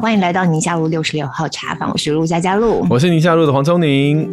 [0.00, 4.30] 欢迎来到宁夏路六十六号茶坊，我是陆家家路，我是宁夏路的黄聪宁。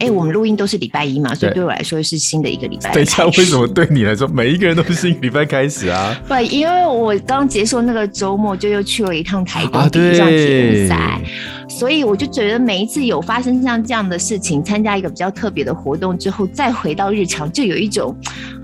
[0.00, 2.90] 哎，我们录音都是礼拜一嘛，所以对我来说是新的一个礼拜。
[2.94, 6.18] 等一下，为什么对你来说每一个人都是新礼拜开始啊？
[6.26, 11.20] 不，因为我刚结束那个周末，就又去了一趟台东比上铁人赛。
[11.68, 18.14] 所以我就觉得每一次有发生像这样的事情，参加一个比较特别的活动之后，再回到日常，就有一种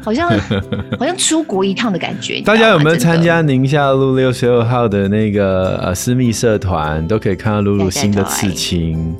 [0.06, 0.30] 好像
[1.00, 2.40] 好像出国一趟的感觉。
[2.42, 7.04] 大家有没有参加宁夏路六十六号的那个呃私密社团？
[7.08, 9.16] 都可以看到露露新的刺青，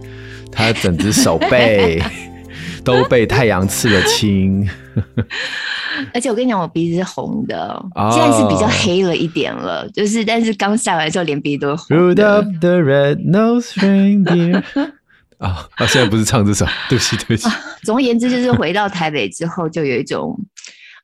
[0.52, 2.00] 她整只手背
[2.84, 4.68] 都被太阳刺了青。
[6.14, 12.44] 而且我跟你讲，我鼻子是红的，哦、现在是比较黑了一点了，就是但是刚下来之后连鼻子都红的。
[12.44, 14.62] Rudolph the Red-Nosed Reindeer
[15.38, 17.48] 啊，啊，现在不是唱这首， 对不起，对不起。
[17.84, 20.36] 总而言之，就是回到台北之后，就有一种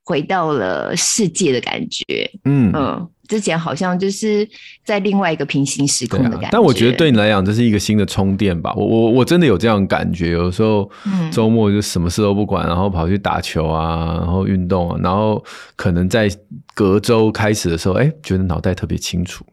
[0.05, 2.31] 回到了世界的感觉。
[2.45, 3.09] 嗯嗯。
[3.29, 4.47] 之前好像就是
[4.85, 8.75] 在另外一个平行时空的感觉，啊，但我觉得对你来讲这是一个新的充电吧。
[8.75, 10.91] 我我我真的有这样的感觉，有时候
[11.31, 15.43] 周末就什么事都不管，然后跑去打球啊，然后运动啊，然后
[15.77, 16.29] 可能在
[16.75, 19.47] 隔周开始的时候，哎，觉得脑袋特别清楚。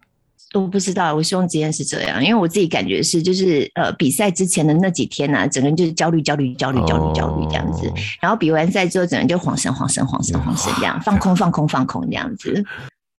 [0.55, 12.65] 我不知道，我希望今天是这样，因为我自己感觉是，就是呃，比赛之前的那几天呢，啊，整个人就是焦虑、焦虑、焦虑、焦虑、焦虑这样子，然后比完赛之后，整个人就恍神、恍神、恍神、恍神这样，放空、放空、放空这样子。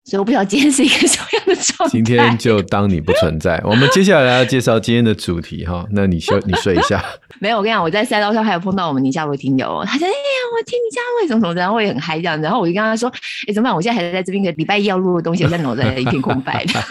[0.10, 1.92] 所以我不知道今天是一个什么样的状态。
[1.92, 3.62] 今天就当你不存在。
[3.64, 7.00] 我们接下来要介绍今天的主题哈，那你休你睡一下。
[7.40, 10.16] 没有，我跟你讲，我在赛道上还有碰到我们宁夏璐听友，他说：“哎呀，
[10.58, 13.08] 我听宁夏璐什么什么，然后我也很嗨这样子。”然后我就跟他说
[13.46, 13.76] ：“哎、欸，怎么办？
[13.76, 16.74] 我现在还在这边，个礼拜一要录的东西，我在脑袋一片空白的。”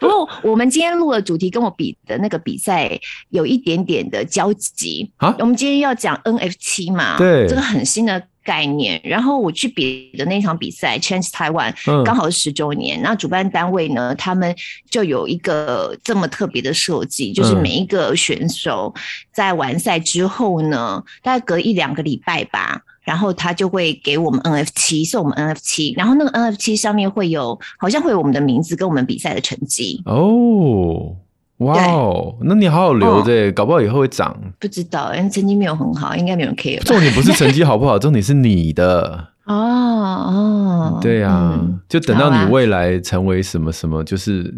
[0.00, 5.34] 不过我们今天录的主题跟我比的那个比赛有一点点的交集啊。
[5.38, 8.22] 我们今天要讲 NFT 嘛，对，这个很新的。
[8.46, 11.74] 概念，然后我去比的那场比赛 Chance Taiwan，
[12.04, 13.02] 刚好是十周年。
[13.02, 14.54] 那、嗯、主办单位呢，他们
[14.88, 18.94] 就有一个这么特别的设计，就是每一个选手
[19.32, 31.16] 在完赛之后呢，大概隔一两个礼拜吧，然后他就会给我们 NFT，送我们 NFT，然后那个 NFT 上面会有，好像会有我们的名字跟我们比赛的成绩哦。
[31.58, 34.36] 哇哦，那你好好留着，哦，搞不好以后会涨。
[34.58, 36.78] 不知道，因为成绩没有很好，应该没有人 care。
[36.84, 39.28] 重点不是成绩好不好，重点是你的。
[39.46, 44.52] 哦哦，对呀，啊嗯，就等到你未来成为什么什么，就是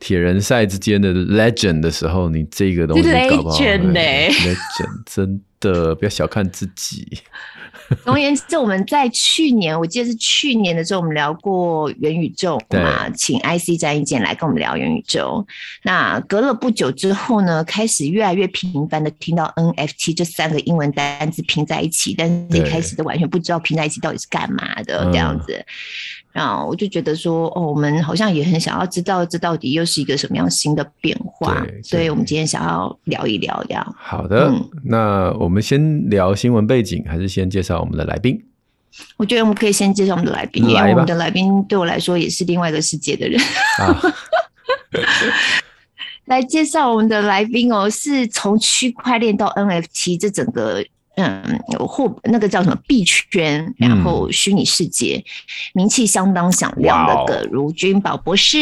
[0.00, 3.56] 铁人赛之间的 legend 的时候，你这个东西搞不好。
[3.56, 7.06] legend 欸，legend 真的不要小看自己。
[8.04, 15.46] 总而言之，我们在去年，我记得是去年的时候，我们聊过元宇宙嘛，请 IC 詹一健来跟我们聊元宇宙。
[15.82, 25.52] 那隔了不久之后呢，开始越来越频繁的听到 NFT 这三个英文单字拼在一起，但是一开始都完全不知道拼在一起到底是干嘛的这样子。
[25.52, 25.64] 然
[26.34, 33.94] 后我就觉得说，哦，我们好像也很想要知道这到底又是一个什么样新的变化，所以我们今天想要聊一聊这样。
[33.98, 38.42] 好的，嗯，那我们先聊新闻背景，还是先介绍我们的来宾？
[39.18, 43.38] 我觉得我们可以先介绍我们的来宾，因为我们的来宾对我来说也是另外一个世界的人。
[43.78, 44.00] 啊、
[46.24, 50.82] 来介绍我们的来宾哦，是从区块链到 NFT 这整个。
[51.16, 55.24] 嗯，或那个叫什么币圈，然后虚拟世界、嗯、
[55.74, 58.58] 名气相当响亮的葛如君宝博士，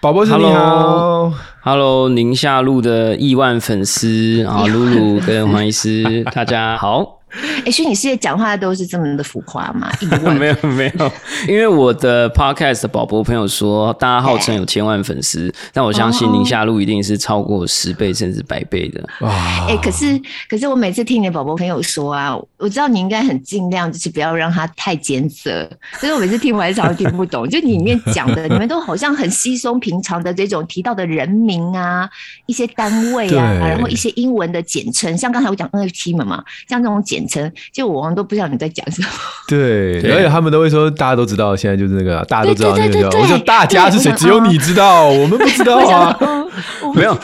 [0.00, 7.20] 宝博士你好，Hello，宁夏路的亿万粉丝啊，露露跟黄医师，大家好。
[7.64, 9.90] 哎，虚拟世界讲话都是这么的浮夸吗？
[10.38, 11.12] 没有没有，
[11.48, 19.04] 因为我的 podcast 的宝宝朋友说，大家号称有千万粉丝，但我相信宁夏路一定是超过十倍甚至百倍的。
[19.20, 19.66] 哇！
[19.68, 25.68] 哎，可是可是我每次听你的宝宝朋友说啊，我知道你应该很尽量，就是不要让他太艰涩。
[25.98, 32.08] 所以我每次听我还是常听不懂，就你里面讲的，你们都好像很稀松平常的这种提到的人名啊，
[32.46, 37.23] 一些单位啊，然后一些英文的简称，像刚才我讲 NFT 嘛嘛，像这种简。
[37.72, 39.08] 就我们都不知道你在讲什么。
[39.48, 43.06] 对，而且他们都会说，大家都知道，现在就是那个大家都知道那个。
[43.18, 44.12] 我说大家是谁？
[44.12, 46.18] 只有你知道，我们不知道啊。
[46.94, 47.18] 没有，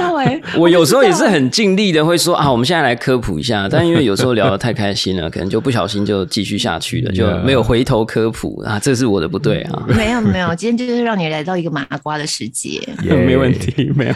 [0.56, 3.69] 我有时候也是很尽力的会说啊，我们现在来科普一下。
[3.70, 8.76] 但因为有时候聊得太开心了，可能就不小心就继续下去了，就没有回头科普啊。
[8.81, 9.85] 这是我的不对啊。
[9.87, 12.81] 没有没有，今天就是让你来到一个麻瓜的世界。
[13.05, 14.14] 没问题，没有。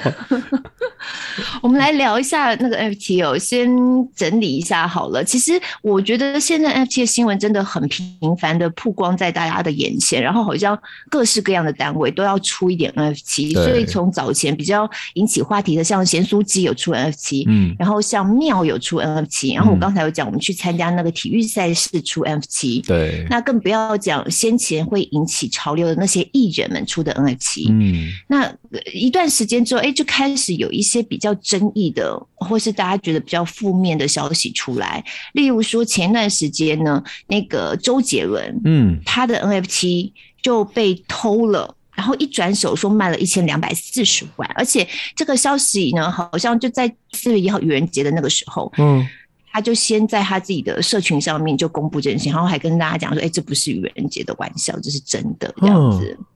[1.64, 3.66] 我们来聊一下那个 NFT 哦，先
[4.14, 5.24] 整理一下好了。
[5.24, 8.06] 其实我觉得现在 NFT 的新闻真的很频
[8.38, 10.78] 繁的曝光在大家的眼前，然后好像
[11.08, 28.54] 各式各样的单位都要出一点 NFT，所以从早前比较引起话题的，像咸酥鸡有出 NFT，嗯，然后像庙有出 NFT，然后我刚才有讲我们去参加那个体育赛事出 NFT，对，那更不要讲先前会引起潮流的那些艺人们出的 NFT，嗯，那
[28.92, 35.04] 一段时间之后，哎，就开始有一些比较争议的，或是大家觉得比较负面的消息出来。
[35.32, 40.12] 例如说，前一段时间呢，那个周杰伦，嗯，他的 NFT
[40.42, 49.06] 就被偷了，然后一转手说卖了一千两百四十万，而且这个消息呢，好像就在四月一号愚人节的那个时候，嗯，
[49.52, 56.16] 他就先在他自己的社群上面就公布这件事，然后还跟大家讲说，哎，这不是愚人节的玩笑，这是真的这样子。
[56.18, 56.26] 嗯，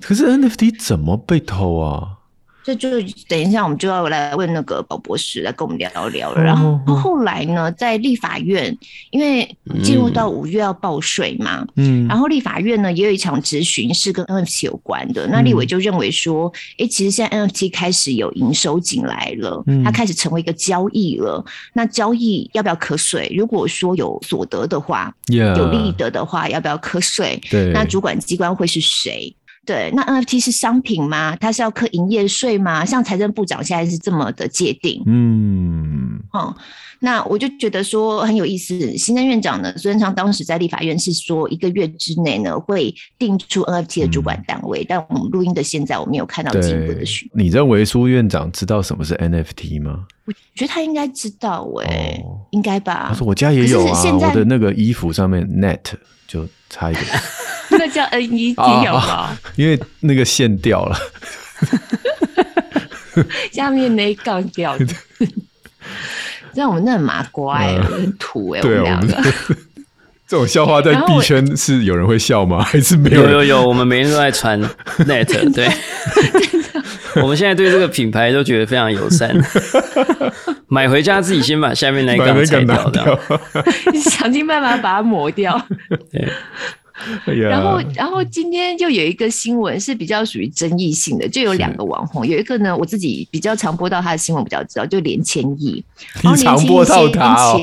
[0.00, 2.18] 可是 NFT 怎么被偷啊？
[2.64, 2.88] 这就
[3.26, 6.40] 等一下，我们就要来问那个宝博士来跟我们聊一聊了。
[6.40, 8.78] 然后后来呢，在立法院，
[9.10, 15.26] 因为进入到五月要报税嘛，嗯，然后立法院呢也有一场质询是跟 NFT 有关的。
[15.26, 21.44] 那立委就认为说，哎，其实现在 NFT 开始有营收进来了，它开始成为一个交易了。
[21.72, 23.28] 那交易要不要课税？
[23.36, 27.40] 如果说有所得的话，有利得的话，要不要课税？
[27.50, 29.34] 对，那主管机关会是谁？
[29.64, 31.36] 对，那 NFT 是商品吗？
[31.36, 32.84] 它是要刻营业税吗？
[32.84, 35.02] 像财政部长现在是这么的界定。
[35.06, 36.56] 嗯，哦，
[37.04, 38.96] 那我就觉得说很有意思。
[38.96, 47.28] 行政院长呢，孙昌当时在立法院是说一个月之内呢会定出 NFT 的主管单位，嗯、但我们录音的现在我没有看到进一步的讯。
[47.34, 50.06] 你认为苏院长知道什么是 NFT 吗？
[50.24, 53.06] 我觉得他应该知道、欸，哎、哦，应该吧？
[53.08, 55.80] 他说我家也有啊，我的那个衣服上面 net
[56.28, 57.06] 就差一点。
[57.74, 59.36] 那叫 NFT 有吗？
[59.56, 60.96] 因为那个线掉了，
[63.50, 64.86] 下面那一杠掉的。
[66.54, 68.60] 让我们那很麻瓜，很土哎。
[68.60, 69.00] 对啊，
[70.28, 72.62] 这种笑话在币圈是有人会笑吗？
[72.62, 73.22] 还是没有？
[73.22, 74.60] 有有有，我们每天都在传
[75.00, 75.26] net。
[75.54, 75.68] 对，
[77.22, 79.30] 我们现在对这个品牌都觉得非常友善。
[80.68, 83.18] 买回家自己先把下面那一杠拆掉，的，
[84.10, 85.60] 想尽办法把它磨掉。
[86.10, 86.26] 对。
[87.26, 95.84] 然后，然后今天就有一个新闻是比较属于争议性的，就有两个网红，有一个呢，我自己比较常播到他的新闻，比较知道，就连千亿，
[96.22, 97.60] 然后 常播到他哦。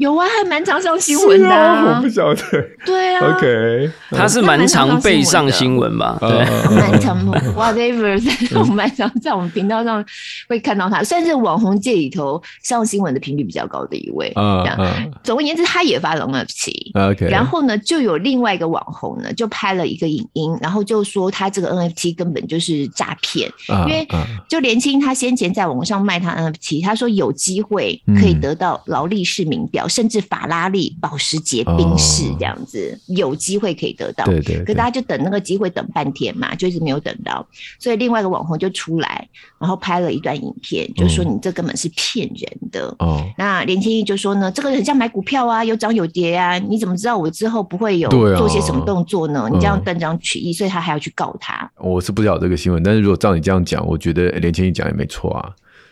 [0.00, 1.46] 有啊，还蛮常上新闻的。
[1.48, 2.42] 我不晓得。
[2.86, 6.16] 对啊，OK，他是蛮常被上新闻吧？
[6.18, 6.30] 对，
[6.74, 7.22] 蛮常
[7.54, 10.02] whatever，我们蛮常在我们频道上
[10.48, 14.32] 会看到他，算是网红界里头上新闻的频率比较高的一位。
[14.36, 17.10] 嗯嗯，总而言之，他也发了 NFT。
[17.10, 24.08] OK，然后呢，就有另外一个网红呢，就拍了一个影音，然后就说他这个 NFT 根本就是诈骗，因为
[24.48, 29.86] 就连青他先前在网上卖他 NFT，他说有机会可以得到劳力士名表。
[29.90, 34.24] 甚至法拉利、保时捷、宾士这样子，哦、有机会可以得到。
[34.24, 34.64] 对对，对。
[34.64, 37.46] 可大家就等那个机会等半天嘛，就一直没有等到。
[37.78, 39.28] 所以另外一个网红就出来，
[39.58, 42.94] 然后拍了一段影片，就说你这根本是骗人的。
[43.00, 43.22] 哦。
[43.36, 49.40] 那连千亿就说呢，这个很像买股票啊，有涨有跌啊，你怎么知道我之后不会有做些什么动作呢？
[49.42, 51.70] 啊、你这样断章取义，所以他还要去告他。
[51.78, 55.50] 我是不知道这个新闻，但是如果照你这样讲，我觉得连千亿讲也没错啊。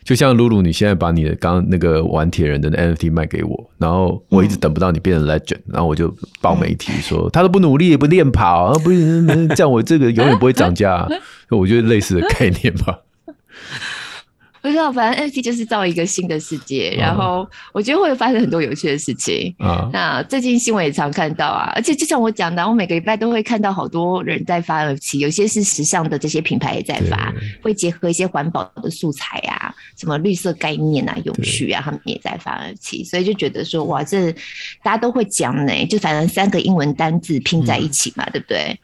[0.08, 6.10] 就像露露，你现在把你的刚刚那个玩铁人的 NFT 卖给我，然后我一直等不到你变成 Legend，然后我就
[6.40, 11.06] 报媒体说他都不努力也不练跑，不是这样，我这个永远不会涨价，
[11.50, 13.00] 我觉得类似的概念吧。
[14.60, 19.54] 不知道，反正 NFT 就是造一个新的世界，然后我觉得会发生很多有趣的事情。
[19.58, 29.57] 啊，那最近新闻也常看到啊，而且就像我讲的，我每个礼拜都会看到好多人在发 NFT，有些是时尚的这些品牌也在发，会结合一些环保的素材啊，
[29.98, 34.32] 什么绿色概念啊、永续啊，他们也在发 NFT，所以就觉得说，哇，这
[34.82, 38.78] 大家都会讲呢，就反正三个英文单字拼在一起嘛，嗯、对不对？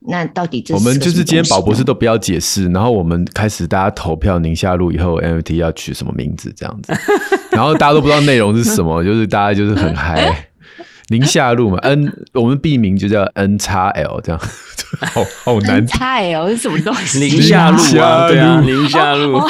[0.00, 0.74] 那到底这是？
[0.74, 6.92] 我们就是今天宝博士都不要解释，然后我们开始大家投票，宁夏路以后 NFT 要取什么名字这样子，
[7.50, 10.44] 然后大家都不知道内容是什么，就是大家就是很嗨。
[11.10, 14.40] 宁夏路嘛，N 我们币名就叫 N 叉 L 这样，
[15.12, 15.86] 好好难。
[15.86, 17.18] 猜哦，这是什么东西？
[17.20, 19.38] 宁夏路啊，对啊，宁夏路。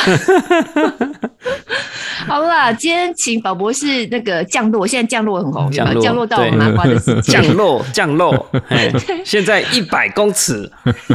[2.27, 8.51] 好啦，今天请宝博士那个降落，现在降落很红，降落，降落到我麻瓜的世界，降落降落，
[9.25, 10.71] 现在一百公尺。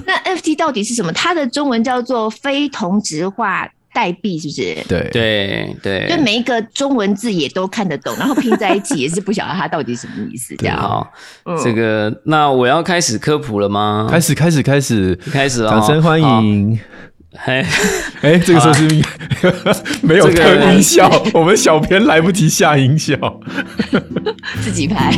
[0.08, 1.12] 那 FT 到底是什么？
[1.12, 4.76] 它的中文叫做非同质化代币，是不是？
[4.88, 10.56] 对对对，就每一个中文字也都看得懂，然后拼在一起也是不晓得它到底什么意思。
[10.58, 11.12] 这样好，
[11.64, 14.08] 这个那我要开始科普了吗？
[14.10, 16.80] 开始开始开始开始，掌声欢迎。
[17.46, 17.66] 哎
[18.22, 18.88] 哎，这个时候是
[20.06, 23.16] 没有特音效， 我们小编来不及下音效，
[24.62, 25.12] 自己拍。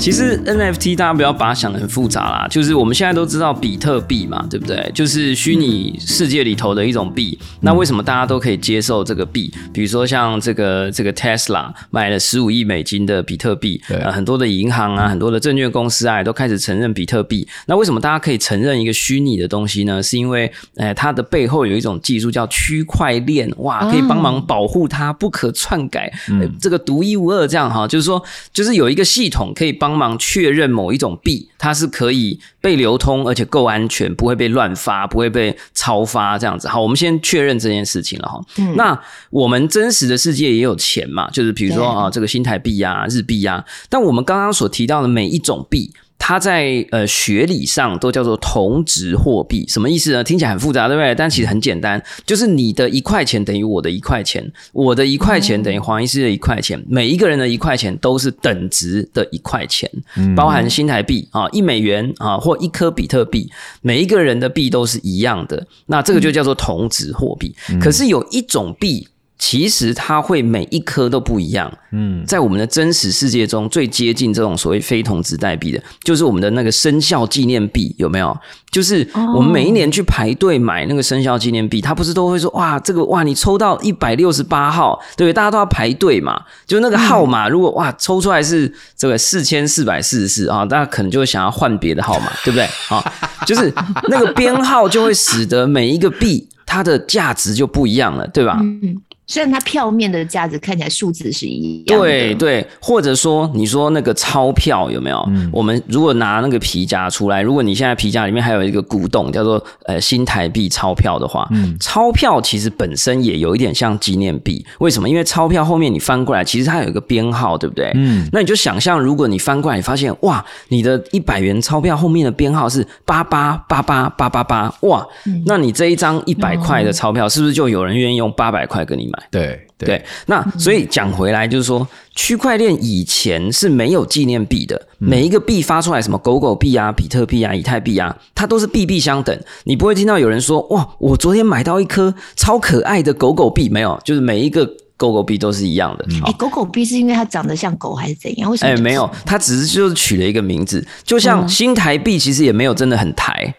[0.00, 4.90] 其实 NFT 大家不要把它想得很复杂啦，就是我们现在都知道比特币嘛，对不对？
[4.94, 7.38] 就是虚拟世界里头的一种币。
[7.60, 9.52] 那为什么大家都可以接受这个币？
[9.74, 17.46] 比如说像这个这个 Tesla 买了十五亿美金的比特币，呃，很多的银行啊，很多的证券公司啊，都开始承认比特币。
[17.66, 20.02] 那为什么大家可以承认一个虚拟的东西呢？
[20.02, 28.22] 是因为，呃，它的背后有一种技术叫区块链，哇，可以帮忙保护它不可篡改，呃，这个独一无二这样哈，就是说，
[28.54, 29.89] 就是有一个系统可以帮。
[29.90, 36.68] 帮忙确认某一种币，它是可以被流通，而且够安全，不会被乱发，不会被超发这样子。
[36.68, 38.40] 好，我们先确认这件事情了哈。
[38.58, 38.96] 嗯、那
[39.30, 41.28] 我们真实的世界也有钱嘛？
[41.30, 43.64] 就是比如说啊，这个新台币呀、日币呀。
[43.88, 45.92] 但我们刚刚所提到的每一种币。
[46.22, 50.22] 它在呃学理上都叫做同值货币，什么意思呢？
[50.22, 51.12] 听起来很复杂，对不对？
[51.14, 59.90] 但其实很简单，就是你的一块钱等于我的一块钱，我的一块钱等于黄医师的一块钱，每一个人的一块钱都是等值的一块钱，
[60.36, 63.50] 包含新台币啊，一美元啊，或一颗比特币，
[63.80, 67.52] 每一个人的币都是一样的，那这个就叫做同值货币。
[67.80, 69.08] 可是有一种币。
[69.40, 71.72] 其实它会每一颗都不一样。
[71.92, 78.38] 嗯，在我们的真实世界中，最接近这种所谓非同质代币的，就是我们的那个生肖纪念币，有没有？
[78.70, 79.04] 就是
[79.34, 85.32] 我们每一年去排队买那个生肖纪念币，它不是都会说哇，这个哇，你抽到一百六十八号，对不对？
[85.32, 86.40] 大家都要排队嘛。
[86.66, 92.64] 就那个号码，如果哇抽出来是这个四千四百四十四啊，大家可能就会想要换别的号码，对不对？
[92.90, 93.02] 啊，
[93.46, 93.72] 就是
[94.08, 98.58] 那个编号就会使得每一个币它的价值就不一样了，对吧？
[98.60, 99.00] 嗯。
[99.30, 105.24] 虽然它票面的价值看起来数字是一样的，对对，或者说你说那个钞票有没有？
[105.28, 114.66] 嗯、我们如果拿那个皮夹出来，如果你现在皮夹里面还有一个古董叫做呃新台币钞票的话，嗯、钞票其实本身也有一点像纪念币。
[114.80, 115.08] 为什么？
[115.08, 117.92] 因为钞票后面你翻过来，其实它有一个编号，对不对？
[117.94, 129.19] 嗯，那你就想象，如果你翻过来，你发现哇，你的一百元钞票后面的编号是八八八八八八八，哇，嗯、那你这一张一百块的钞票，是不是就有人愿意用八百块跟你买？
[129.30, 139.38] 对对，对，那所以讲回来就是说，区块链以前是没有纪念币的，每一个币发出来，什么狗狗币啊、比特币啊、以太币啊，它都是币币相等。
[139.64, 144.68] 你不会听到有人说，哇，我昨天买到一颗超可爱的狗狗币，没有，就是每一个
[145.00, 146.04] 狗狗币都是一样的。
[146.24, 148.50] 哎、欸，狗狗币是因为它长得像狗还是怎样？
[148.50, 148.70] 为什么？
[148.70, 153.54] 哎、欸，没有，它只是就是取了一个名字，就像新台币，其实也没有真的很台。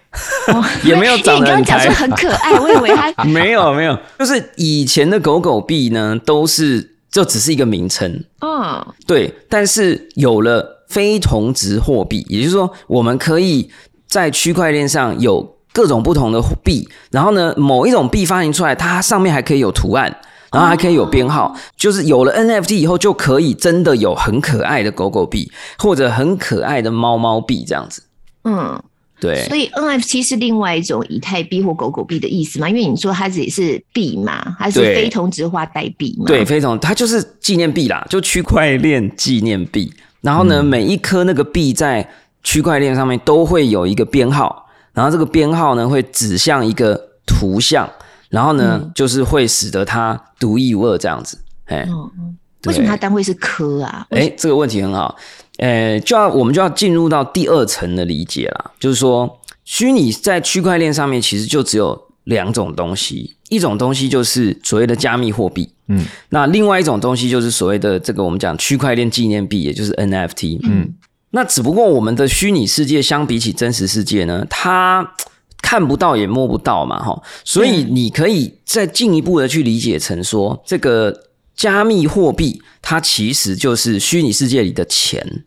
[0.53, 9.33] 哦、 也没有长得很，你刚刚讲说很可爱，我以为它 没有没有，就是以前的狗狗币呢，都是就只是一个名称，嗯，对。
[9.49, 13.71] 但是有了非同值货币，也就是说，我们可以
[14.07, 20.13] 在区块链上有各种不同的币，然后呢，某一种币发行出来，它上面还可以有图案，
[20.51, 28.03] 然后还可以有编号，哦、就是有了 NFT 以后，就可以真的有很可爱的狗狗币，或者很可爱的猫猫币这样子，
[28.43, 28.81] 嗯。
[29.21, 32.67] 对，所以 NFT 是另外一种以太币或狗狗币的意思嘛？
[32.67, 36.25] 因为你说它也是币嘛，它是非同质化代币嘛？
[36.25, 39.93] 对，非同，它就是纪念币啦，就区块链纪念币。
[40.21, 42.09] 然后呢，嗯、每一颗那个币在
[42.41, 47.87] 区块链上面都会有一个编号，然后这个编号呢会指向一个图像，
[48.31, 51.37] 然后呢、嗯、就是会使得它独一无二这样子。
[51.65, 52.35] 哎，嗯，
[52.65, 54.07] 为什么它单位是颗啊？
[54.09, 55.15] 哎，这个问题很好。
[55.57, 70.93] 呃，就要我们就要进入到第二层的理解啦，就是说，虚拟在区块链上面其实就只有两种东西，一种东西就是所谓的加密货币，嗯，那另外一种东西就是所谓的这个我们讲区块链纪念币，也就是 NFT，嗯，
[71.31, 75.13] 那只不过我们的虚拟世界相比起真实世界呢，它
[75.61, 85.45] 看不到也摸不到嘛，哈，所以你可以再进一步的去理解成说，这个加密货币它其实就是虚拟世界里的钱。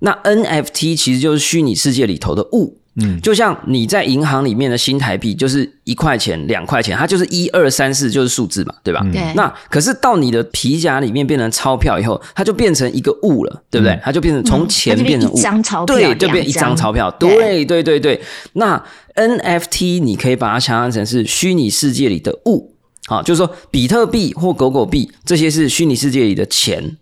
[0.00, 9.06] 那 NFT 其实就是虚拟世界里头的物，嗯，就像你在银行里面的新台币，就是一块钱、两块钱，它就是一二三四，就是数字嘛，对吧？
[9.12, 9.22] 对。
[9.34, 14.00] 那可是到你的皮夹里面变成钞票以后，它就变成一个物了，对不对？
[14.02, 18.18] 它就变成从钱变成物，一张钞票，对，就变一张钞票，对，对，对，对。
[18.54, 18.82] 那
[19.14, 22.72] NFT 你可以把它想象成是虚拟世界里的物，
[23.08, 26.96] 好，就是说比特币或狗狗币这些是虚拟世界里的钱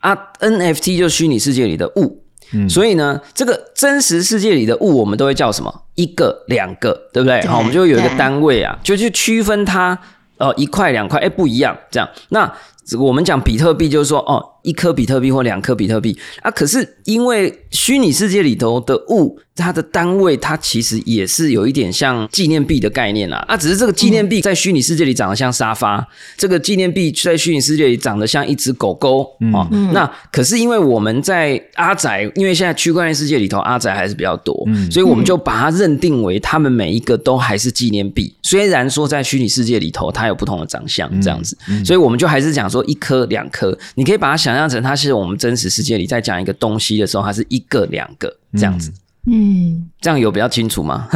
[0.00, 2.24] 啊，NFT 就是虚拟世界里的物。
[2.52, 5.82] 嗯，所以呢，这个真实世界里的物，我们都会叫什么？
[5.94, 7.40] 一个、两个，对不对？
[7.46, 9.98] 好对，我们就有一个单位啊，就去区分它
[10.38, 12.08] 哦，一块两块，哎，不一样，这样。
[12.28, 12.52] 那
[12.98, 16.50] 我们讲比特币，就是说，哦，一颗比特币或两颗比特币啊。
[16.50, 23.38] 可是因为虚拟世界里头的物，它的单位，它其实也是有一点像纪念币的概念啦。
[23.48, 26.06] 啊，只是这个纪念币在虚拟世界里长得像沙发，嗯、
[26.36, 29.22] 这个纪念币在虚拟世界里长得像一只狗狗
[29.54, 29.66] 啊。
[29.70, 38.34] 嗯、那可是因为我们在阿宅，因为现在区块链世界里头阿宅还是比较多，嗯、所以我们就把它认定为他们每一个都还是纪念币。
[38.42, 48.92] 虽然说在虚拟世界里头它有不同的长相这样子，嗯嗯、所以我们就还是讲说一颗两颗，你可以把它想象成它是我们真实世界里在讲一个东西的时候，它是一个两个这样子。
[49.26, 51.08] 嗯，这样有比较清楚吗？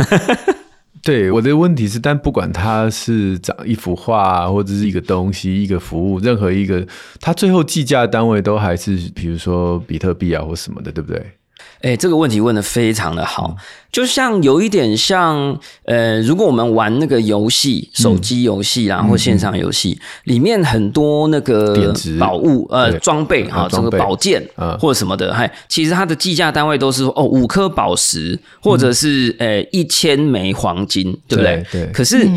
[1.03, 6.87] 对，我的问题是，但不管它是长一幅画，或者是一个东西、一个服务，任何一个，
[7.21, 11.25] 它最后计价单位都还是，比如说比特币啊或什么的，对不对？
[11.83, 13.57] 哎，这个问题问的非常的好，
[13.91, 24.47] 就像有一点像，呃，如果我们玩那个游戏，手机游戏啦，或线上游戏，里面很多那个宝物，呃，装备啊，这个宝剑
[24.79, 31.65] 或者什么的，嗨，其实它的计价单位都是，哦，五颗宝石，或者是呃一千枚黄金，对不对？
[31.73, 31.87] 对。
[31.95, 32.29] 可是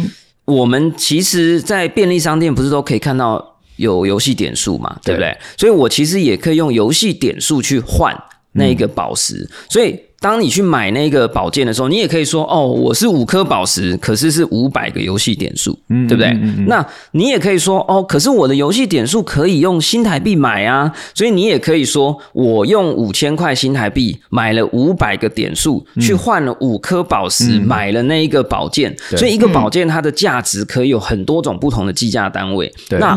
[0.46, 5.38] 我们其实，在便利商店不是都可以看到有游戏点数嘛，对不对？
[5.58, 8.18] 所以我其实也可以用游戏点数去换。
[8.54, 10.00] 那一个宝石，所以。
[10.24, 16.30] 当你去买那个宝剑的时候，你也可以说哦，我是五颗宝石，可是是五百个游戏点数，嗯，对不对？
[16.30, 32.72] 嗯嗯嗯、那你也可以说哦，可是我的游戏点数可以用新台币买啊，所以你也可以说我用五千块新台币买了五百个点数，嗯、去换了五颗宝石，嗯、买了那一个宝剑，嗯、所以一个宝剑它的价值可以有很多种不同的计价单位。
[32.88, 33.14] 对那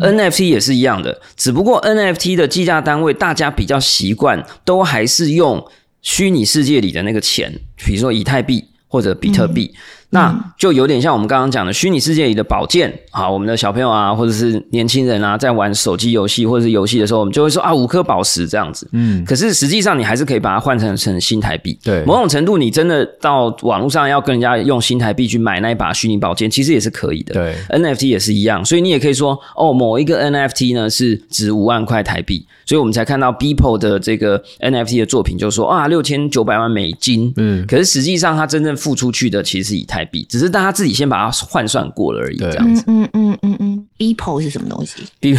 [0.00, 5.64] NFT 也是一样的，只不过 NFT 的计价单位大家比较习惯，都还是用。
[6.04, 7.52] 虚拟世界里的那个钱，
[7.84, 9.74] 比如说以太币或者比特币。
[10.14, 18.88] 那就有点像我们刚刚讲的虚拟世界里的宝剑啊，我们的小朋友啊，或者是年轻人啊，在玩手机游戏或者是游戏的时候，我们就会说啊，五颗宝石这样子。
[18.92, 21.76] 嗯，可是实际上你还是可以把它换成成新台币。
[21.82, 27.34] 对，某种程度你真的到网络上要跟人家用新台币去买那一把虚拟宝剑，其实也是可以的。
[27.34, 37.32] 对，NFT 也是一样，所以你也可以说哦，某一个 NFT 呢是值五万块台币，所以我们才看到 Beeple 的这个 NFT 的作品，就说啊六千九百万美金。
[37.36, 40.03] 嗯，可是实际上它真正付出去的其实是以太。
[40.28, 42.84] 只是大家自己先把它换算过了而已，这样子。
[42.86, 45.04] 嗯嗯嗯嗯 people 是什么东西？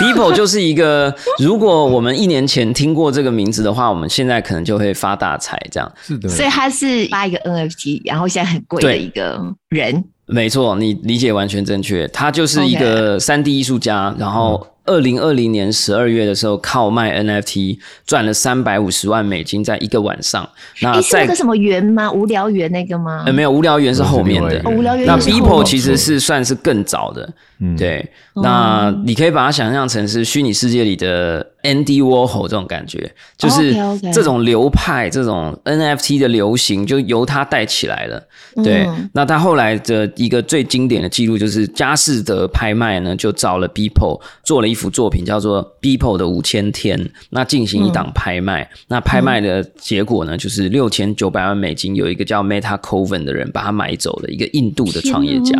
[0.00, 5.92] Beeple 就是一个，如果我们一年前听过这个名字的话，我们现在可能就会发大财，这样。
[6.02, 6.28] 是的。
[6.28, 10.04] 所以他是发一个 NFT，然后现在很贵的一个人。
[10.26, 12.08] 没错，你理解完全正确。
[12.08, 14.20] 他就是一个三 D 艺术家，Okay.
[14.20, 14.66] 然后。
[14.86, 20.48] 二零二零年十二月的时候，靠卖 NFT 赚了三百五十万美金，在一个晚上。
[20.82, 22.12] 那是那个什么园吗？
[22.12, 23.22] 无聊园那个吗？
[23.26, 24.62] 呃，没有，无聊园是后面的。
[24.70, 25.06] 无聊园。
[25.06, 27.32] 那 Beeple 其实是算是更早的。
[27.60, 28.06] 嗯，对。
[28.34, 33.72] 那你可以把它想象成是虚拟世界里的 Andy Warhol 这种感觉，就是
[34.12, 38.20] 这种流派、这种 NFT 的流行，就由他带起来了。
[38.56, 38.86] 对。
[39.12, 44.73] 那他后来的一个最经典的记录，就是佳士得拍卖呢，就找了 Beeple 做了一。
[44.74, 46.98] 一幅作品叫做《Beeple 的五千天》，
[47.30, 55.52] 那进行一档拍卖，嗯、那拍卖的结果呢，就是六千九百万美金，有一个叫 Meta Coven 的人把它买走了，一个印度的创业家。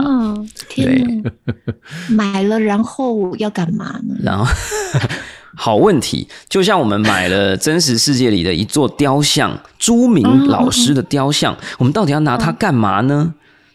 [0.69, 1.73] 天哪，对，
[2.11, 4.17] 买了然后要干嘛呢？
[4.21, 4.53] 然后，
[5.55, 13.35] 好问题，就像我们买了真实世界里的一座雕像，朱明老师的雕像，我们到底要拿它干嘛呢？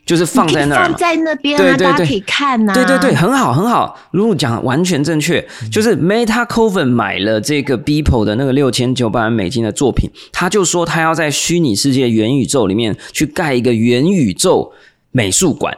[0.10, 2.74] 就是放在那儿，放在那边，对对对，大家可以看呐。
[2.74, 14.72] 对对对，很好很好，如果讲完全正确，就是 Meta Coven 买了这个 Beeple 的那个六千九百万美金的作品，他就说他要在虚拟世界元宇宙里面去盖一个元宇宙
[15.12, 15.78] 美术馆，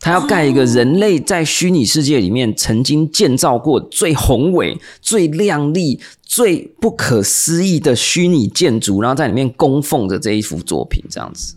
[0.00, 11.54] 他要盖一个人类在虚拟世界里面曾经建造过最宏伟、最亮丽、最不可思议的虚拟建筑，然后在里面供奉着这一幅作品，这样子。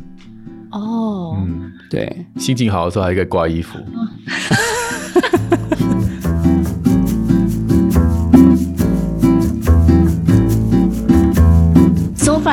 [0.72, 3.80] 哦，嗯，对，心情好的时候还可以挂衣服。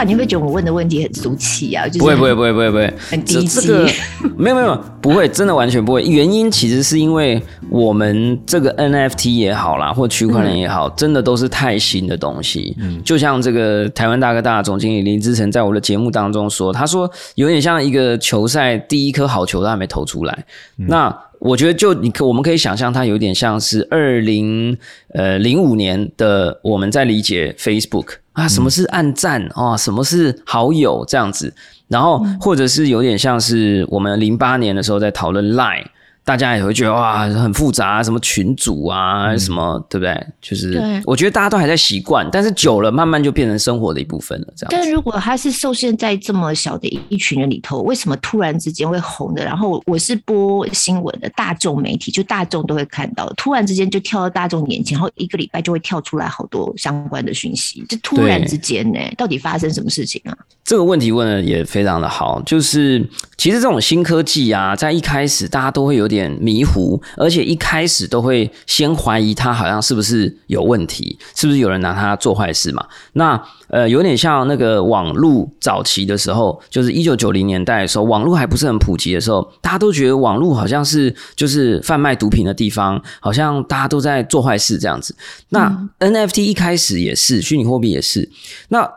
[0.02, 1.86] 你会不会觉得我问的问题很俗气啊？
[1.86, 3.60] 就是、不会不会不会不会不会，很低级。
[3.60, 3.90] 这个
[4.36, 6.02] 没有没有不会，真的完全不会。
[6.02, 12.76] 原因其实是因为我们这个 NFT 也好啦，或区块链也好，嗯、真的都是太新的东西。
[12.78, 20.44] 嗯，就像这个台湾大哥大总经理林志成在我的节目当中说，他说有点像一个球赛第一颗好球都还没投出来。
[20.78, 24.76] 嗯、那我觉得就你可我们可以想象，它有点像是二零
[25.12, 28.06] 呃零五年的我们在理解 Facebook。
[28.36, 29.76] 啊，什么是暗赞啊、哦？
[29.76, 31.52] 什么是好友这样子？
[31.88, 35.86] 然后或者是有点像是我们零八年的时候在讨论 Line，
[36.26, 40.26] 大家也会觉得哇很复杂，什么群组啊，嗯、什么对不对？
[40.42, 44.46] 就是我觉得大家都还在习惯，但是久了慢慢就变成生活的一部分了。
[44.56, 44.68] 这样。
[44.72, 49.44] 但如果他是受限在这么小的一群人里头，为什么突然之间会红的？
[49.44, 60.36] 然后我是播新闻的大众媒体，就大众都会看到，突然之间就跳到大众眼前，然后一个礼拜就会跳出来好多相关的讯息，就突然之间呢，到底发生什么事情啊？
[60.64, 72.86] 这个问题问的也非常的好，就是其实这种新科技啊，在一开始大家都会有点迷糊，而且一开始都会先怀疑他好像是不是有问题，是不是有人拿他做坏事嘛？
[73.12, 85.14] 那呃，有点像那个网络早期的时候，就是一九九零年代的时候，网络还不是很普及的时候，大家都觉得网络好像是就是贩卖毒品的地方，好像大家都在做坏事这样子。
[85.50, 88.30] 那 NFT 一开始也是，虚拟货币也是，
[88.68, 88.88] 那。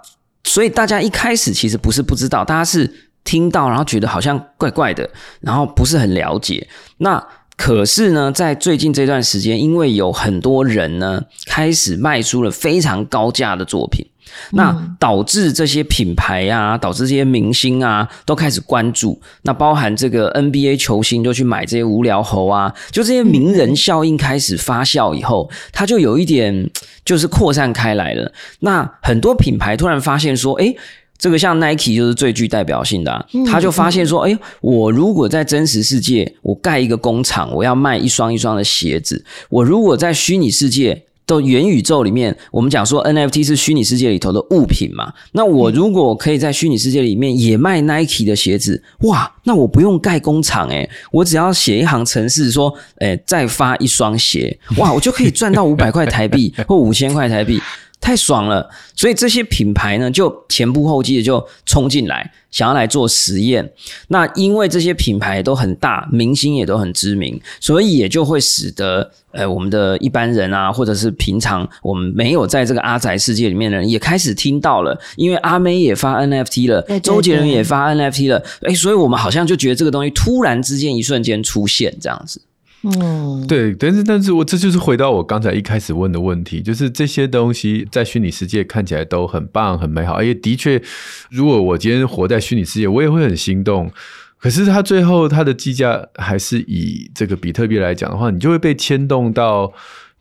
[0.45, 2.91] 所以大家一开始其实不是不知道，大家是
[3.29, 5.07] 听到，然后觉得好像怪怪的，
[5.39, 6.67] 然后不是很了解。
[6.97, 7.23] 那
[7.55, 14.03] 可是呢，在最近这段时间，因为有很多人呢开始卖出了非常高价的作品。
[14.51, 19.19] 那导致这些品牌啊，导致这些明星啊都开始关注。
[19.41, 26.69] 那包含这个 NBA 球星就去买这些无聊猴啊，就这些名人效应开始发酵以后，它就有一点
[27.03, 28.31] 就是扩散开来了。
[28.59, 30.77] 那很多品牌突然发现说，诶，
[31.19, 41.03] 这个像 Nike 就是最具代表性的啊，他就发现说，哎，我如果在真实世界我盖一个工厂，我要卖一双一双的鞋子，我如果在虚拟世界。
[41.29, 45.13] 到元宇宙里面，我们讲说 NFT 是虚拟世界里头的物品嘛。
[45.33, 57.61] 那我如果可以在虚拟世界里面也卖 Nike 的鞋子，哇，那我不用盖工厂诶，我只要写一行程式说，诶，再发一双鞋，哇，我就可以赚到五百块台币或五千块台币。
[58.01, 63.71] 太爽了，所以这些品牌呢，就前仆后继的就冲进来，想要来做实验。
[64.07, 74.97] 那因为这些品牌都很大，明星也都很知名，所以也就会使得呃，我们的一般人啊，或者是平常我们没有在这个阿宅世界里面的人，也开始听到了。
[75.17, 82.41] 因为阿妹也发 NFT 了，对对对，周杰伦也发 NFT 了，哎，所以我们好像就觉得这个东西突然之间一瞬间出现这样子。
[82.83, 90.81] 嗯，对，但是但是我这就是回到我刚才一开始问的问题，就是这些东西在虚拟世界看起来都很棒、很美好，而且的确，
[91.29, 93.91] 如果我今天活在虚拟世界，我也会很心动。
[94.37, 99.73] 可是它最后它的计价还是以这个比特币来讲的话，你就会被牵动到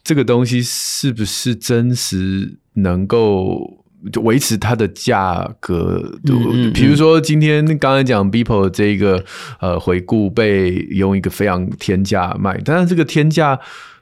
[0.03, 3.85] 这个东西是不是真实能够。
[4.13, 9.25] 就维持它的价格，嗯，比如说今天刚才讲 Beeple 这个
[9.61, 13.59] 呃回顾被用一个非常天价卖，但是这个天价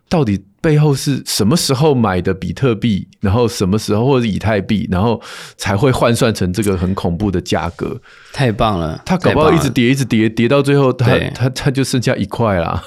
[0.09, 5.21] 到底背后是什么时候买的比特币，然后什么时候或者以太币，然后
[5.57, 7.99] 才会换算成这个很恐怖的价格？
[8.33, 12.83] 太棒了，它搞不好一直跌，一直跌，跌到最后它它它就剩下一块啦。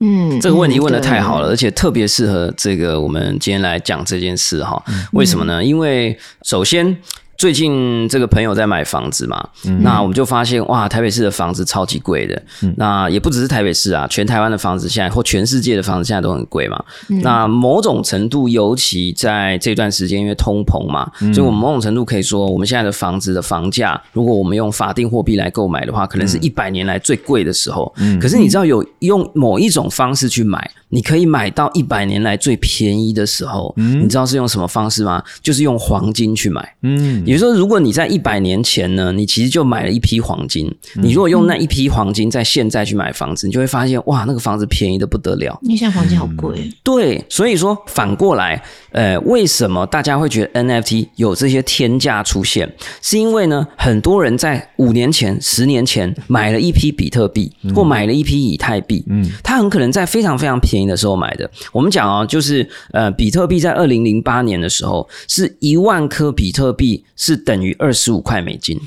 [0.00, 4.82] 嗯，这个问题问的太好了，而且特别适合这个我们今天来讲这件事哈。
[5.12, 5.64] 为什么呢？
[5.64, 6.96] 因为首先。
[7.38, 12.42] 最近这个朋友在买房子嘛，嗯、那我们就发现哇，台北市的房子超级贵的。
[12.64, 16.84] 嗯、那也不只是台北市啊，全台湾的房子现在或全世界的房子现在都很贵嘛。
[17.08, 27.94] 嗯、那某种程度，尤其在这段时间，因为通膨嘛，嗯、所以我们某种程度可以说，我们现在的房子的房价，如果我们用法定货币来购买的话，可能是一百年来最贵的时候。
[27.98, 33.72] 嗯、可是你知道，有用某一种方式去买，你可以买到一百年来最便宜的时候。
[33.76, 35.22] 嗯、你知道是用什么方式吗？
[35.42, 36.74] 就是用黄金去买。
[36.82, 37.22] 嗯。
[37.26, 40.72] 也就是说，如果你在一百年前呢，你其实就买了一批黄金。
[40.94, 45.58] 你如果用那一批黄金在现在去买房子，你就会发现，哇，那个房子便宜的不得了。
[45.62, 46.70] 因为现在黄金好贵。
[46.82, 52.72] 对，所以说反过来，呃，为什么大家会觉得 NFT 有这些天价出现？
[53.02, 59.04] 是因为呢，很多人在五年前、十年前买了一批比特币，或买了一批以太币。
[59.08, 61.50] 嗯，他很可能在非常非常便宜的时候买的。
[61.72, 67.02] 我们讲哦，就是呃，比特币在二零零八年的时候是一万颗比特币。
[67.20, 68.80] 是等于二十五块美金。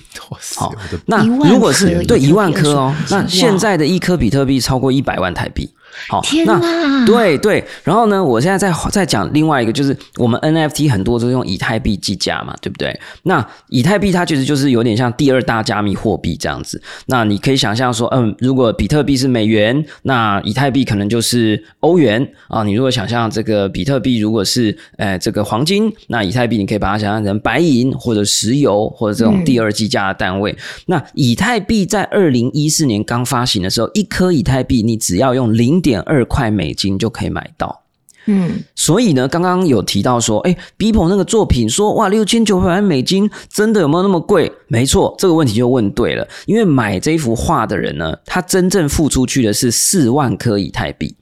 [0.56, 0.74] 好，
[1.06, 5.70] 那如果是对一万颗哦，那现在的一颗比特币超过一百万台币。
[6.10, 12.98] 好，那对对，然后呢，我现在再再讲另外一个，就是我们 NFT 很多都是用以太币计价嘛，对不对？
[13.24, 16.82] 那以太币它其实就是有点像第二大加密货币这样子。
[17.08, 22.64] 那你可以想象说，嗯，如果比特币是美元，那以太币可能就是欧元啊。
[22.64, 30.52] 你如果想象这个比特币如果是呃这个黄金，那以太币你可以把它想象成白银或者石油或者这种第二计价的单位。
[30.52, 37.82] 嗯、那以太币在二零一四年刚发行的时候，一颗以太币你只要用零点二块美金就可以买到，
[38.28, 44.52] 嗯，所以呢，刚刚有提到说，哎，Beeple 那个作品说，哇，六千九百万美金，真的有没有那么贵？
[44.68, 51.16] 没错，这个问题就问对了，因为买这幅画的人呢，他真正付出去的是四万颗以太币。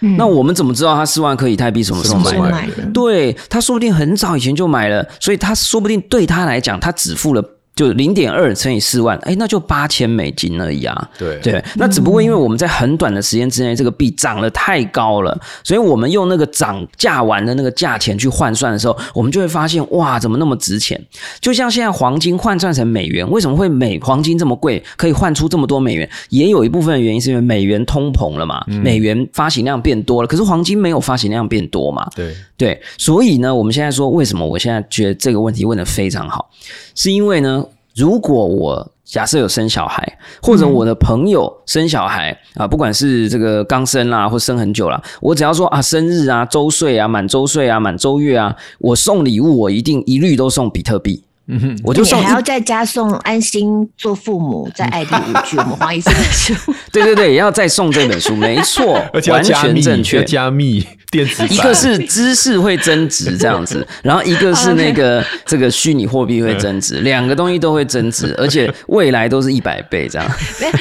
[0.00, 2.50] 嗯，那我们怎么知道他四万颗以太币什么时候买的？
[2.50, 7.44] 买的对，他说不定很早以前就买了，所以他说不定对他来讲，他只付了。
[7.80, 11.08] 就零点二乘以四万，哎，那就八千美金而已啊。
[11.16, 21.02] 对对，那只不过因为我们在很短的时间之内，这个币涨得太高了，所以我们用那个涨价完的那个价钱去换算的时候，我们就会发现，哇，怎么那么值钱？
[21.40, 26.06] 就像现在黄金换算成美元，为什么会美黄金这么贵，可以换出这么多美元？
[26.28, 32.06] 也有一部分的原因是因为美元通膨了嘛，美元发行量变多了，可是黄金没有发行量变多嘛。
[32.14, 34.44] 对对，所以呢，我们现在说为什么？
[34.46, 36.50] 我现在觉得这个问题问得非常好，
[36.94, 37.64] 是因为呢。
[37.96, 51.24] 如果我假设有生小孩，或者我的朋友生小孩啊，不管是这个刚生啦，或生很久啦，我只要说啊，生日啊、周岁啊、满周岁啊、满周月啊，我送礼物，我一定一律都送比特币。
[51.52, 56.54] 嗯哼，我就送，还要再加送安心做父母，在爱的五句，我们黄医师的书。
[56.92, 70.30] 对对对，也要再送这本书，没错， 而且完全正确，加密电子，一个是知识会增值这样子， 然后一个是那个这个虚拟货币会增值，两个东西都会增值， 而且未来都是一百倍这样。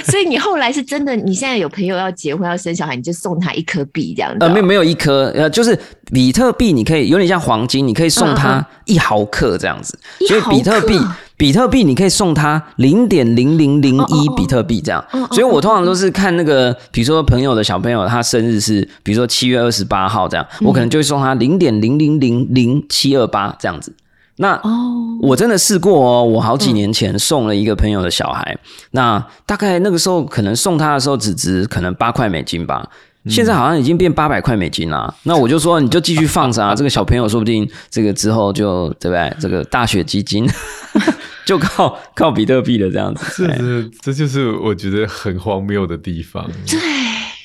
[0.06, 4.38] 所以你后来是真的，你现在有朋友要结婚要生小孩，你就送他一颗币这样子。
[4.42, 5.78] 呃，没有没有一颗，呃，就是
[6.12, 11.00] 比特币，你可以有点像黄金，你可以送他一毫克这样子，所以比特币。
[11.40, 23.94] 比特币你可以送他零点零零零一比特币这样，所以我通常都是看那个，比如说朋友的小朋友他生日是，比如说七月二十八号这样，我可能就会送他零点零零零零七二八这样子。
[24.36, 24.60] 那
[25.22, 28.58] 我真的试过哦，我好几年前送了一个朋友的小孩，
[28.92, 32.90] 那大概那个时候可能送他的时候只值可能八块美金吧，
[33.30, 35.14] 现在好像已经变八百块美金了。
[35.24, 39.34] 那我就说你就继续放着啊，这个小朋友说不定这个之后就对不对？
[39.40, 40.50] 这个大学基金。
[41.46, 46.48] 就靠靠比特币的这样子，这是这就是我觉得很荒谬的地方。
[46.68, 46.80] 对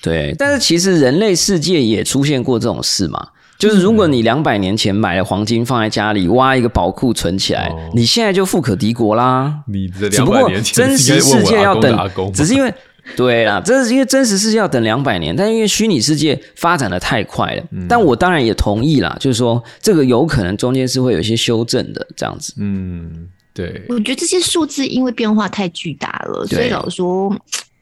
[0.02, 9.60] 对，但是其实人类世界也出现过这种事嘛，就是如果你两百年前买了黄金放在家里，挖一个宝库存起来，哦、你现在就富可敌国啦。
[9.68, 12.70] 你这两百年前真实世界要等，只是因为
[13.16, 17.62] 对啦，这是因为真实世界要等两百年，但因为虚拟世界发展的太快了。
[17.72, 22.54] 嗯、但我当然也同意啦，就是说这个有可能中间是会有一些修正的这样子。
[22.56, 23.28] 嗯。
[23.56, 27.28] 对，我觉得这些数字因为变化太巨大了，所以老实说，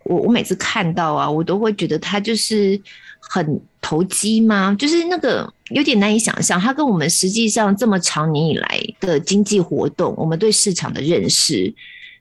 [0.04, 2.78] 我我每次看到啊，我都会觉得它就是
[3.18, 4.76] 很投机吗？
[4.78, 11.72] 就是那个有点难以想象，它跟我们实际上这么长年以来的经济活动，我们对市场的认识，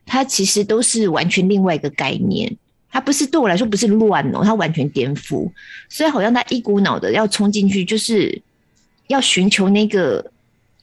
[0.06, 2.56] 它其实都是完全另外一个概念。
[2.92, 5.50] 它不是对我来说不是乱哦，它完全颠覆，
[5.88, 8.40] 所以好像他一股脑的要冲进去，就是
[9.08, 10.24] 要寻求那个。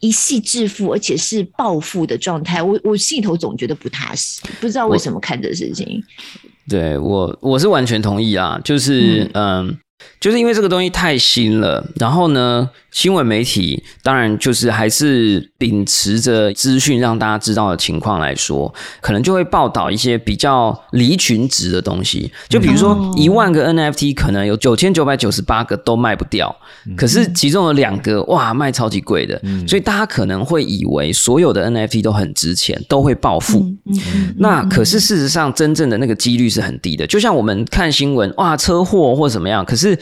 [0.02, 6.02] 一系致富，而且是暴富的状态，我我心里头总觉得不踏实，不知道为什么看这事情。
[6.70, 9.68] 对我，我是完全同意啊，就是嗯。
[9.68, 9.78] 嗯
[10.22, 22.32] 就是因为这个东西太新了，然后呢，新闻媒体当然就是还是秉持着资讯让大家知道的情况来说，可能就会报道一些比较离群值的东西。
[22.48, 26.56] 就比如说一万个 NFT，可能有九千九百九十八个都卖不掉，
[26.98, 33.66] 可是其中有两个哇卖超级贵的，所以大家可能会以为所有的 NFT 都很值钱，都会暴富。
[34.38, 37.06] 那可是事实上，真正的那个几率是很低的。
[37.06, 39.98] 就像我们看新闻，哇，车祸或怎么样，可是。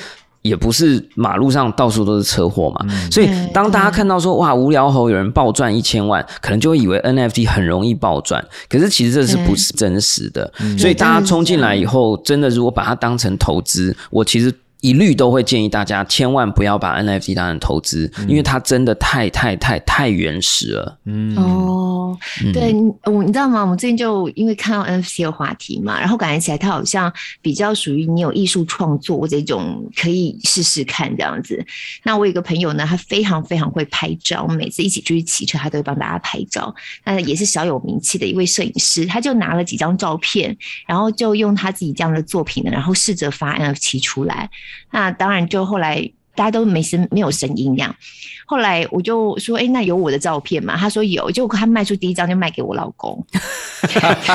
[0.48, 10.52] 也不是马路上到处都是车祸嘛，嗯、所以当大家看到说哇无聊猴有人暴赚一千万，可能就会以为 NFT 很容易暴赚，可是其实这是不是真实的？
[10.78, 14.54] 所以大家冲进来以后，真的如果把它当成投资，我其实。
[14.82, 20.98] 一律都会建议大家千万不要把 NFT 当成投资，嗯、因为它真的太太太太原始了。
[21.06, 22.18] 嗯哦，
[22.54, 22.74] 对，
[23.06, 23.62] 我你知道吗？
[23.62, 27.12] 我们最近就因为看到 NFT 的话题嘛，然后感觉起来它好像
[27.42, 31.66] 比较属于你有艺术创作这种可以试试看这样子。
[32.04, 36.74] 那我有一个朋友呢，他非常非常会拍照，我们每次一起出去骑车，他都会帮大家拍照。
[37.04, 44.50] 那也是小有名气的一位摄影师，他就拿了几张照片，然后就用他自己这样的作品呢，然后试着发 NFT 出来。
[44.92, 47.96] 那当然，就后来大家都没声，没有声音这样。
[48.46, 53.26] 后来我就说：“哎、欸，那有我的照片吗？”他说有，就他卖出第一张就卖给我老公。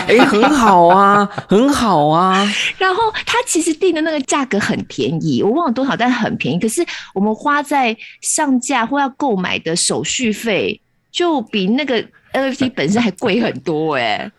[0.06, 2.46] 哎、欸，很好啊，很好啊。
[2.76, 6.58] 然后他其实定的那个价格很便宜，我忘了多少，但很便宜。
[6.60, 10.78] 可是我们花在上架或要购买的手续费，
[11.10, 14.32] 就比那个 NFT 本身还贵很多哎、欸。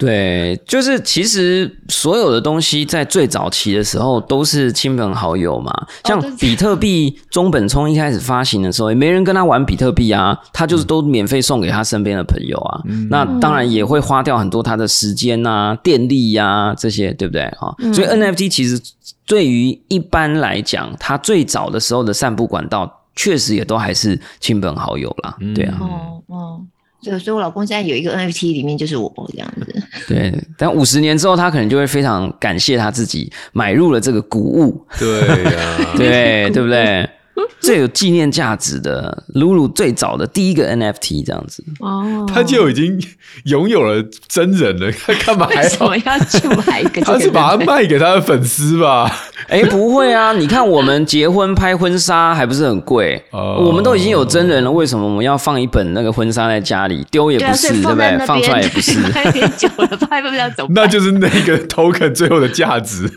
[0.00, 5.70] 对，就是其实所有的东西在最早期的时候都是亲朋好友嘛。
[6.06, 12.80] 像 比特币，中本聪一开始发行的时候，也没人跟他玩比特币啊，他就是都免费送给他身边的朋友啊。
[12.86, 17.46] 嗯、那当然也会花掉很多他的时间啊、电力呀、啊、这些，对不对？
[17.58, 18.80] 哈、嗯，所以 NFT 其实
[19.26, 25.36] 对于一般来讲，它最早的时候的散布管道，确实也都还是亲朋好友啦。
[25.54, 25.76] 对啊。
[25.78, 26.60] 哦哦。
[27.02, 29.82] 所以，我老公现在有一个 NFT，里面就是我这样子。
[30.06, 34.86] 对，但五十年之后，他可能就会非常感谢他自己买入了这个古物。
[34.98, 37.08] 对呀、啊， 对，对不对？
[37.60, 43.00] 最有纪念价值的露露最早的第一个 NFT 这样子哦，他就已经
[43.44, 47.00] 拥有了真人了，他 干嘛还要，为什么要去买一个？
[47.02, 49.10] 他是把它卖给他的粉丝吧？
[49.48, 50.32] 哎、欸，不会啊！
[50.32, 53.20] 你看我们结婚拍婚纱还不是很贵？
[53.30, 58.26] 哦，我们都已经有真人了，为什么我们要放一本那个婚纱在家里丢也不是，对，对不对？
[58.26, 60.70] 放出来也不是，拍点久了拍不了怎么？
[60.72, 63.08] 那就是那个 token 最后的价值，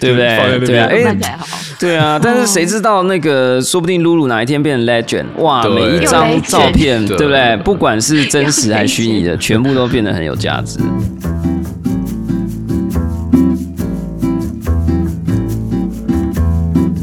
[0.00, 0.36] 对不对？
[0.36, 1.18] 放在那边对啊，哎、欸，
[1.78, 7.56] 对啊，但是谁知道那个说不定露露哪一天变成 legend，哇，每一张照片对，不对？
[7.64, 10.78] 不管是真实还是虚拟的，全部都变得很有价值。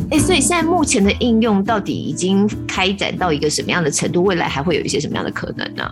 [0.09, 4.23] 哎，所以现在目前的应用到底已经开展到一个什么样的程度？
[4.23, 5.83] 未来还会有一些什么样的可能呢？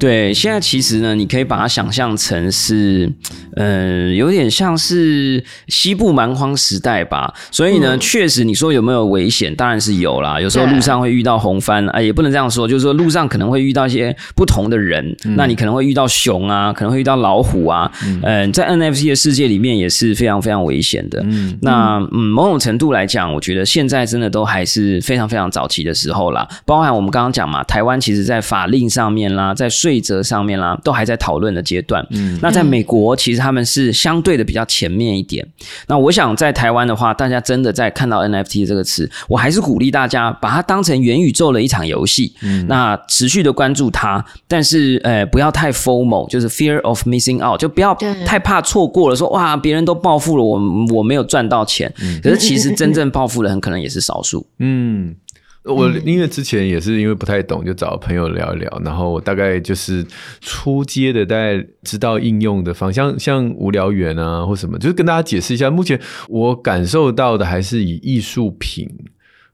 [0.00, 3.12] 对，现在其实呢，你可以把它想象成是，
[3.54, 7.34] 呃，有点像是西部蛮荒时代吧。
[7.50, 9.54] 所以呢，嗯、确实你说有没有危险？
[9.54, 10.40] 当然是有啦。
[10.40, 15.14] 有时候路上会遇到红番啊，也不能这样说，就是说路上可能会遇到一些不同的人。
[15.26, 17.92] 嗯、那你可能会遇到熊啊，可能会遇到老虎啊。
[18.02, 21.22] 嗯、呃，在 NFT 的世界里面也是非常非常危险的。
[21.26, 26.48] 嗯，那嗯，某种程度来讲，我觉得现在真的都还是非常非常早期的时候啦。
[26.64, 29.89] 包含我们刚刚讲嘛，台湾其实在法令上面啦，在税。
[29.90, 32.06] 规则上面啦，都还在讨论的阶段。
[32.10, 35.44] 嗯，那在美国，其实他们是相对的比较前面一点。
[35.88, 42.32] 那我想在台湾的话，大家真的在看到 NFT 这个词，我还是鼓励大家把它当成元宇宙的一场游戏。
[42.42, 47.92] 嗯，那持续的关注它，但是呃，不要太 formal，就是 fear of missing out，就不要
[48.24, 49.20] 太怕错过了说。
[49.20, 50.58] 说哇，别人都暴富了，我
[50.94, 51.92] 我没有赚到钱。
[52.00, 54.46] 嗯，可是其实真正暴富的很可能也是少数。
[54.60, 55.14] 嗯。
[55.64, 60.04] 我因为之前也是因为不太懂，就找朋友聊一聊，然后我大概就是
[60.40, 65.70] 初阶的，大概知道应用的方向，像无聊猿啊或什么，就是跟大家解释一下。
[65.70, 68.88] 目前我感受到的还是以艺术品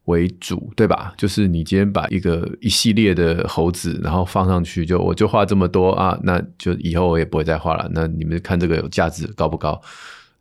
[0.04, 1.12] 为主，对吧？
[1.18, 7.90] 就是你今天把一个一系列的猴子，然后放上去，就我就画这么多啊，那就以后我也不会再画了。
[7.92, 9.80] 那你们看这个有价值高不高？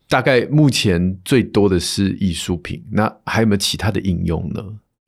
[0.07, 4.63] 大概目前最多的是艺术品，那还有没有其他的应用呢？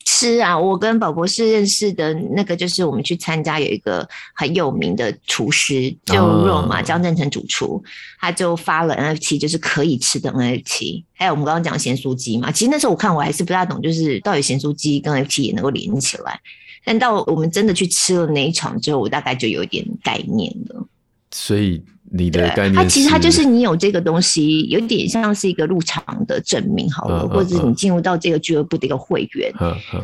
[0.10, 0.58] 吃啊！
[0.58, 7.84] 我跟宝博士认识的那个，就是我们去参加有一个很有名的厨师，就 Ro 嘛，张振成主厨，
[8.18, 11.04] 他就发了 NFT，就是可以吃的 NFT。
[11.14, 16.40] 还有我们刚刚讲咸酥鸡嘛，其实那时候我看我还是不大懂，就是到底咸酥鸡跟 NFT 也能够连起来。
[16.86, 20.88] 但到我们真的去吃了那一场之后，我大概就有点概念了。
[21.32, 21.84] 所以。
[22.12, 29.52] 你的概念，它其实它就是你有这个东西，有点像是一个入场的证明好了，或者你进入到这个俱乐部的一个会员，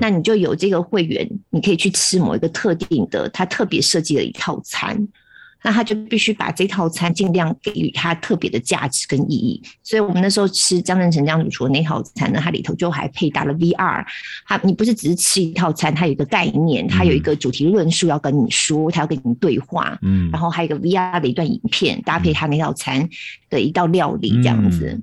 [0.02, 5.08] 那你就有这个会员，你可以去吃某一个特定的，它特别设计的一套餐。
[5.64, 14.06] 那他就必须把这套餐尽量给予它特别的价值跟意义，所以我们那时候吃江振诚江主厨的那套餐呢，它里头就还配搭了 VR，
[14.46, 23.08] 它你不是只是吃一套餐，它有一个概念，它有一个主题论述要跟你说，它要跟你对话，嗯，然后还有一个 VR 的一段影片搭配它那套餐
[23.50, 25.00] 的一道料理这样子，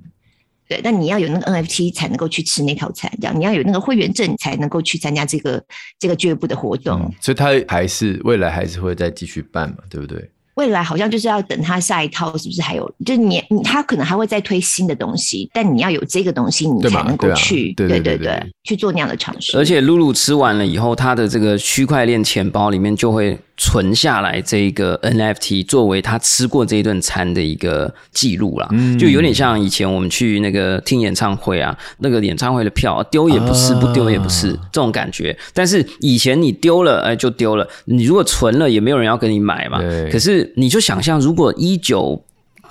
[0.69, 5.63] 对，但你要有那个 NFT 才能够去吃那套餐，这样你要有那个会员证才能够去参加这个
[5.97, 10.29] 这个俱乐部的活动，嗯，所以它还是未来还是会再继续办嘛，对不对？
[10.55, 12.93] 未来好像就是要等他下一套，是不是还有？
[13.05, 19.57] 就是你你他可能还会再推新的东西，但你要有这个东西，你才能够去对，啊、对，对，对对对去做那样的尝试。
[19.57, 28.67] 而且露露吃完了以后，他的这个区块链钱包里面就会存下来这一个 NFT，作为他吃过这一顿餐的一个记录啦。
[28.71, 35.37] 嗯，就有点像以前我们去那个听演唱会啊，那个演唱会的票丢也不是，不丢也不是，啊、这种感觉。
[35.53, 37.67] 但是以前你丢了，哎，就丢了。
[37.85, 39.79] 你如果存了，也没有人要跟你买嘛。
[40.11, 42.19] 可是你就想象，如果一九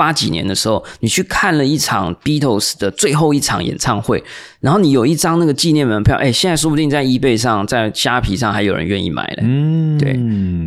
[0.00, 4.24] 八几年的时候，你去看了一场 Beatles 的最后一场演唱会，
[4.60, 9.42] 然后你有一张那个纪念门票，哎，现在说不定在 eBay 上，在虾皮上还有人愿意买嘞。
[9.42, 10.18] 嗯，对，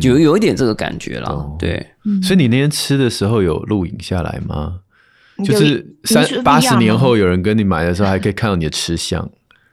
[0.08, 1.28] 有有一点这个感觉了。
[1.30, 1.84] 哦、对，
[2.22, 4.74] 所以你那天吃的时候有录影下来吗？
[5.44, 9.28] 就是三八十年后有人跟你买的时候，还可以看到你的吃相。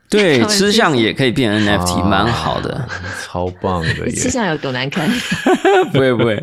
[0.10, 2.84] 对， 吃相也可以变 NFT，蛮好的，
[3.24, 4.12] 超棒的耶！
[4.12, 5.08] 吃相有多难看？
[5.94, 6.36] 不 会不会。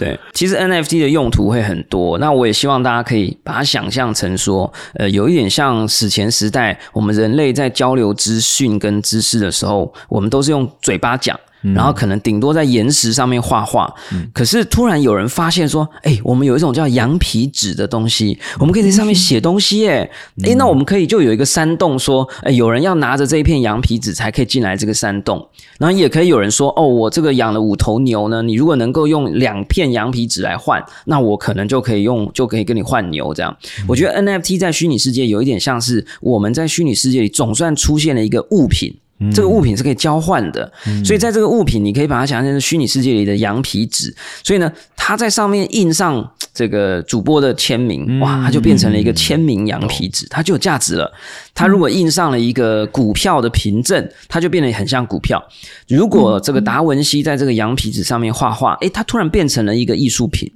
[0.00, 2.16] 对，其实 NFT 的用途会很多。
[2.16, 11.38] 那我也希望大家可以把它想象成说，呃，有一点像史前时代，我们人类在交流资讯跟知识的时候，我们都是用嘴巴讲。
[11.62, 20.10] 然后可能顶多在岩石上面画画，嗯、可是突然有人发现说：“哎，我们有一种叫羊皮纸的东西，我们可以在上面写东西。”哎，
[20.44, 25.48] 哎，那我们可以就有一个山洞，说：“哎，有人要拿着这一片羊皮纸才可以进来这个山洞。”
[25.78, 33.56] 然后也可以有人说：“哦，我这个养了五头牛呢，你如果能够用两片羊皮纸来换，那我可能就可以用，就可以跟你换牛。”这样，
[33.86, 38.96] 我觉得 NFT 在虚拟世界有一点像是我们在虚拟世界里总算出现了一个物品。
[39.32, 44.14] 这个物品是可以交换的，嗯、所以在这个物品，你可以把它想象成虚拟世界里的羊皮纸。
[44.42, 51.12] 所以呢，它在上面印上这个主播的签名，哇，它就变成了一个签名羊皮纸，它就有价值了。
[51.54, 55.42] 它如果印上了一个股票的凭证，它就变得很像股票。
[55.86, 60.50] 如果这个达文西在这个羊皮纸上面画画，诶，它突然变成了一个艺术品。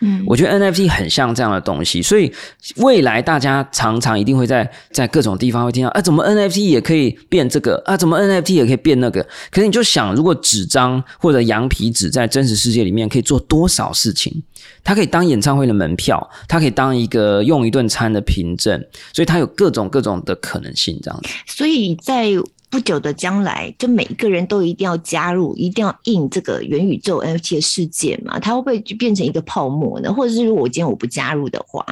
[0.00, 2.32] 嗯，我觉得 NFT 很像这样的东西，所以
[2.76, 7.96] 未来大家常常一定会在在各种地方会听到，啊，怎么 NFT 也可以变这个啊？
[7.96, 9.22] 怎么 NFT 也可以变那个？
[9.50, 14.42] 可是你就想，如果纸张或者羊皮纸在真实世界里面可以做多少事情？
[14.84, 18.82] 它可以当演唱会的门票，它可以当一个用一顿餐的凭证，
[19.12, 21.28] 所以它有各种各种的可能性，这样子。
[21.46, 22.28] 所以在
[22.70, 28.38] 不久的将来，就每一个人都一定要加入，一定要印这个元宇宙 NFT 的世界嘛？
[28.38, 30.12] 它会不会就变成一个泡沫呢？
[30.12, 31.84] 或者是如果我今天我不加入的话，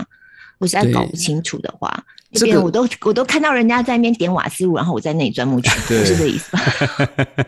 [0.59, 6.63] 我实在搞不清楚的话，这边我都、这个、我都看到人家在那边点瓦斯炉，然后我在那里钻木取 火，是这意思吧？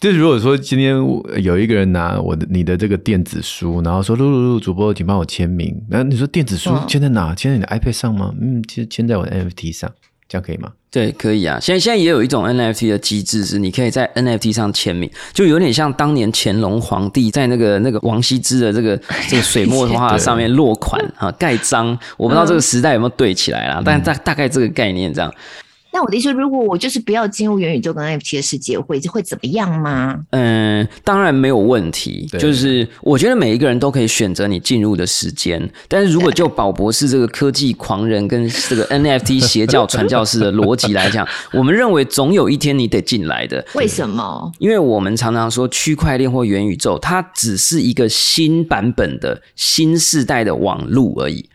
[0.00, 0.96] 就如果说今天
[1.42, 7.32] 有一个人拿我的你的这个电子书，然后说录录录，主播请帮我签名，然后你说电子书签在哪？
[7.36, 8.34] 签在你的 iPad 上吗？
[8.40, 9.92] 嗯，其实签在我的 NFT 上。
[10.32, 10.72] 这样可以吗？
[10.90, 11.58] 对，可以啊。
[11.60, 18.96] 现在现在也有一种 NFT 的机制，是你可以在 NFT 上签名，就有点像当年乾隆皇帝在那个那个王羲之的这个
[19.28, 21.98] 这个水墨画上面落款啊盖章。
[22.16, 25.30] 我不知道这个时代有没有对起来啦，嗯、但大大概这个概念这样。
[25.92, 30.18] 那我的意思，如果我就是不要进入元宇宙跟 NFT 的世界，会会怎么样吗？
[30.30, 32.26] 嗯，当然没有问题。
[32.38, 43.62] 就是我觉得每一个人都可以选择你进入的时间，但是如果就宝博士这个科技狂人跟这个 NFT 邪教 传教士的逻辑来讲，我们认为总有一天你得进来的。
[43.74, 44.50] 为什么？
[44.58, 51.48] 因为我们常常说区块链或元宇宙，它只是一个新版本的新世代的网路而已。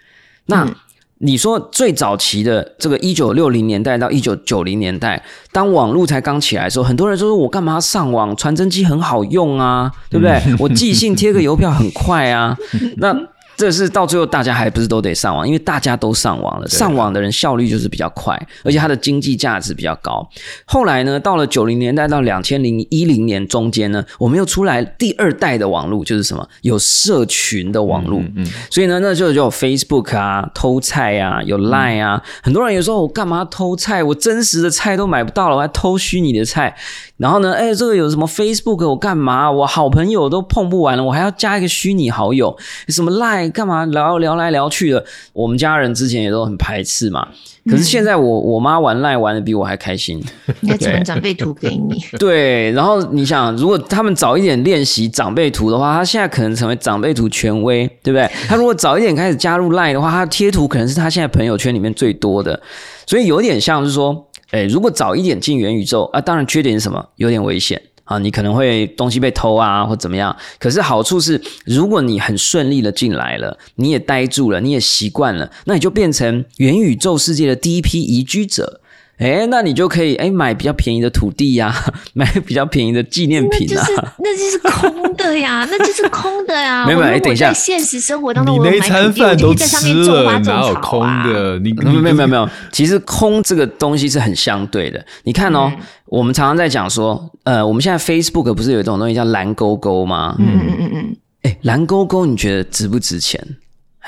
[0.45, 0.63] 那。
[0.63, 0.75] 嗯
[1.19, 8.35] 你说最早期的这个一九六零年代到一九九零年代，当网络才刚起来的时候，很多人说我干嘛上网？
[8.35, 10.41] 传真机很好用啊，对不对？
[10.59, 12.57] 我寄信贴个邮票很快啊，
[12.97, 13.15] 那。
[13.57, 20.25] 这是到最后，大家还不是都得上网，因为大家都上网了，上网的人效率就是比较快，而且它的经济价值比较高。
[20.65, 26.47] 后来呢，到了九零年代到两千零一零年中间呢，我们又出来第二代的网络，就是什么？
[26.61, 28.19] 有社群的网络。
[28.19, 32.21] 嗯，嗯，所以呢，那就就有 Facebook 啊，偷菜啊，有 Line 啊。
[32.23, 34.03] 嗯，很多人有时候我干嘛偷菜？
[34.03, 36.75] 我真实的菜都买不到了，我还偷虚拟的菜。
[37.17, 38.87] 然后呢，哎，这个有什么 Facebook？
[38.87, 39.51] 我干嘛？
[39.51, 42.55] 我好朋友都碰不完了，我还要加一个虚拟好友？
[42.89, 43.46] 什么 Line？
[43.49, 45.03] 干嘛聊聊来聊去的？
[45.33, 47.27] 我们家人之前也都很排斥嘛。
[47.69, 50.23] 可是现在我我妈玩赖玩的比我还开心。
[50.61, 52.01] 应该传长辈图给你。
[52.17, 58.25] 对，然后你想，如果他们早一点练习长辈图的话，他现在可能成为长辈图权威，对不对？
[58.47, 62.57] 他如果早一点开始加入赖的话，他贴图可能是他现在朋友圈里面最多的。
[63.05, 67.05] 所以有点像是说，哎，如果早一点进元宇宙啊，当然缺点是什么？
[67.17, 67.81] 有点危险。
[68.07, 70.35] 啊，你可能会东西被偷啊，或怎么样。
[70.57, 78.81] 可是好处是，如果你很顺利的进来了，你也呆住了，你也习惯了，那你就变成元宇宙世界的第一批移居者。
[79.17, 81.73] 哎，那你就可以哎买比较便宜的土地呀，
[82.13, 83.83] 买比较便宜的纪念品啊。
[84.19, 86.85] 那就是 空的呀， 那就是空的呀。
[86.85, 91.57] 没有，哎，等一下，现实生活当中，你那餐饭都吃了，哪有空的？
[91.59, 95.03] 你没有没有没有，其实空这个东西是很相对的。
[95.23, 95.71] 你看哦，
[96.05, 100.35] 我们常常在讲说，呃，我们现在 Facebook 不是有一种东西叫蓝勾勾吗？
[100.39, 101.15] 嗯嗯嗯嗯。
[101.43, 103.41] 哎，蓝勾勾，你觉得值不值钱？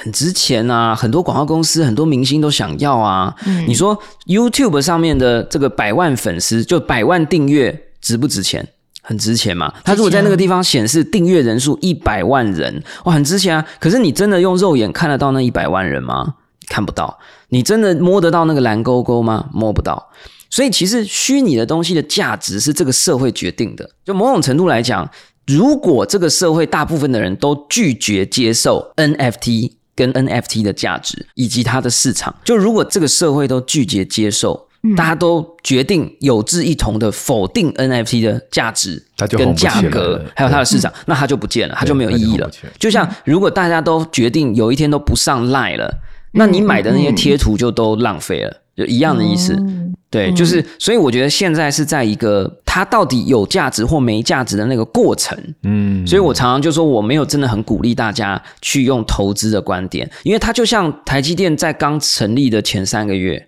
[0.02, 0.96] 很值钱啊！
[0.96, 3.36] 很多广告公司、很多明星都想要啊。
[3.46, 8.66] 嗯、你说 YouTube 上面的这个百万粉丝，就百万订阅，值不值钱？
[9.02, 9.74] 很值钱嘛。
[9.84, 13.66] 他如果在那个地方显示订阅人数一百万人，哇，很值钱啊。
[13.78, 16.36] 可是你真的用肉眼看得到那一百万人吗？
[16.70, 17.20] 看不到。
[17.50, 19.50] 你真的摸得到那个蓝勾勾吗？
[19.52, 20.12] 摸不到。
[20.50, 23.90] 所以其实虚拟的东西的价值是这个社会决定的。
[24.06, 25.10] 就某种程度来讲，
[25.46, 29.74] 如果这个社会大部分的人都拒绝接受 NFT。
[30.00, 42.50] 跟 NFT 的价值以及它的市场，就如果这个社会都拒绝接受，大家都决定有志一同的否定 NFT 的价值，跟价格，还有它的市场，那它就不见了，它就没有意义了。
[42.50, 45.94] 就，就像如果大家都决定有一天都不上 Line 了，
[46.32, 49.56] 那你买的那些贴图就都浪费了，就一样的意思。
[50.10, 55.38] 对，就是所以我觉得现在是在一个它到底有价值或没价值的那个过程。
[55.64, 63.46] 嗯，所以我常常就说我没有真的很鼓励大家去用投资的观点，因为它就像台积电在刚成立的前三个月。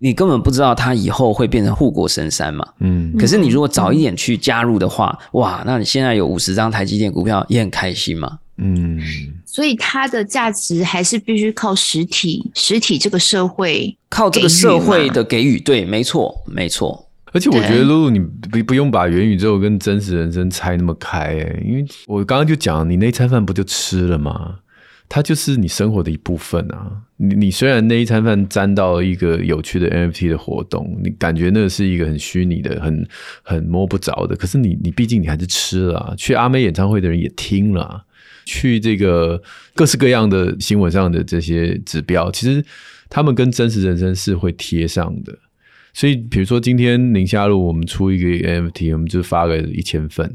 [0.00, 2.66] 你根本不知道它以后会变成护国神山嘛？
[2.80, 8.38] 嗯，可是你如果早一点去加入的话，嗯、哇，那你现在有五十张台积电股票也很开心嘛？
[8.58, 9.00] 嗯，
[9.54, 15.60] 所以它的价值还是必须靠实体，实体这个社会，靠这个社会的给予。
[15.60, 17.08] 对，没错，没错。
[17.30, 24.56] 而且我觉得露露，你不不用把元宇宙跟真实人生拆那么开，哎，因为我刚刚就讲，你那餐饭不就吃了吗？
[25.08, 26.90] 它就是你生活的一部分啊！
[27.18, 33.06] 你你虽然那一餐饭沾到了一个有趣的 NFT 的活动，你感觉那是一个很虚拟的、很
[33.44, 36.14] 很摸不着的，可是你你毕竟你还是吃了啊。
[36.16, 38.00] 去阿妹演唱会的人也听了啊，
[38.44, 39.40] 去这个
[39.74, 42.64] 各式各样的新闻上的这些指标，其实
[43.08, 45.36] 他们跟真实人生是会贴上的。
[45.92, 50.32] 所以，比如说今天宁夏路我们出一个 NFT，我们就发个一千份。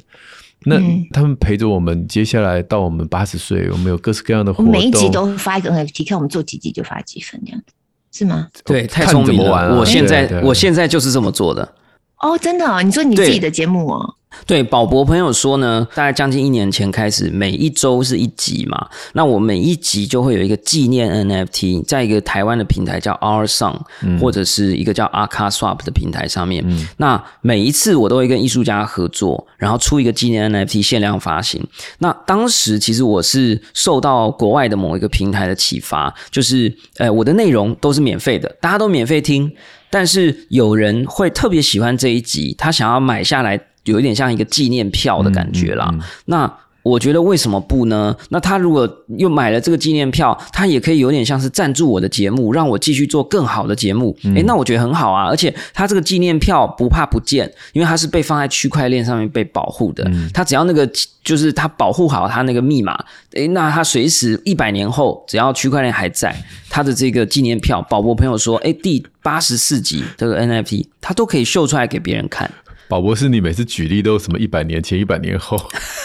[0.66, 0.78] 那
[1.12, 4.72] 他们陪着我们，接下来到我们八十岁，我们有各式各样的活动。
[4.72, 7.74] 每一集都发一个 NFT，看我们做几集就发几份，这样子
[8.12, 8.48] 是吗？
[8.66, 9.54] 对，太聪明了。
[9.54, 11.76] 啊、我现在我现在就是这么做的。
[12.20, 12.82] 哦，真的、哦？
[12.82, 14.16] 你说你自己的节目哦？
[14.46, 18.88] 对，宝博朋友说呢，大概将近一年前开始，每一周是一集嘛。
[19.14, 26.64] 那我每一集就会有一个纪念 NFT，在一个台湾的平台叫 Our Song，、嗯、或者是一个叫 Aka Swap 的平台上面。
[26.68, 31.64] 嗯、那每一次我都会跟艺术家合作，然后出一个纪念 NFT 限量发行。
[31.98, 39.52] 那当时其实我是受到国外的某一个平台的启发，就是呃，我的内容都是免费的，大家都免费听，
[39.90, 43.60] 但是有人会特别喜欢这一集，他想要买下来。
[43.86, 45.90] 有一点像一个纪念票的感觉啦。
[45.92, 48.16] 嗯嗯嗯、那我觉得为什么不呢？
[48.30, 54.16] 那他如果又买了这个纪念票，他也可以有点像是赞助我的节目，让我继续做更好的节目。
[54.24, 55.26] 诶、嗯欸，那我觉得很好啊。
[55.28, 60.04] 而且他这个纪念票不怕不见，因为它是被放在区块链上面被保护的。
[60.34, 60.90] 他、嗯、只要那个
[61.22, 62.94] 就是他保护好他那个密码，
[63.34, 66.34] 诶、欸，那他随时一百年后，只要区块链还在，
[66.70, 72.50] 他的这个纪念票，宝博朋友说，诶、欸，第八十四集这个 NFT，他都可以秀出来给别人看。
[72.90, 75.56] 宝博士，你每次举例都什么一百年前、一百年后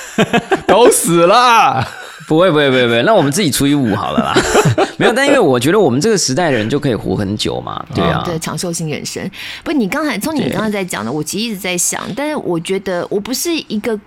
[0.69, 1.83] 都死了？
[2.29, 3.03] 不会，不会，不会，不会。
[3.05, 4.35] 那我们自己除以五好了啦。
[4.99, 7.83] 没有，但因为我觉得我们这个时代的人就可以活很久嘛。
[7.95, 9.29] 对啊，对，长寿性人生。
[9.65, 13.99] 不，你刚才从你刚刚在讲的，我其实一直在想，但是我觉得我不是一个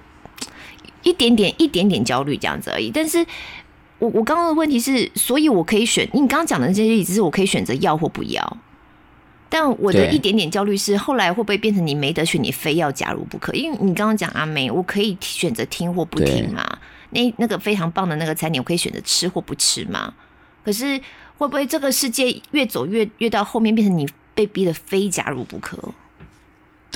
[1.02, 2.92] 一点点、一点点焦虑这样子而已。
[2.94, 3.26] 但是
[3.98, 8.58] 我我刚刚的问题是，所以我可以选你刚刚讲的这些例子，是我可以选择要或不要。
[9.50, 13.54] 但我的一点点焦虑是，后来会不会变成你没得选，你非要加入不可？
[13.54, 16.78] 因为你刚刚讲阿妹，我可以选择听或不听嘛。
[17.12, 20.14] 那那个非常棒的那个餐点，我可以选择吃或不吃嘛。
[20.66, 21.00] 可是
[21.38, 25.78] 会不会这个世界越走越越到后面，变成你被逼的非加入不可？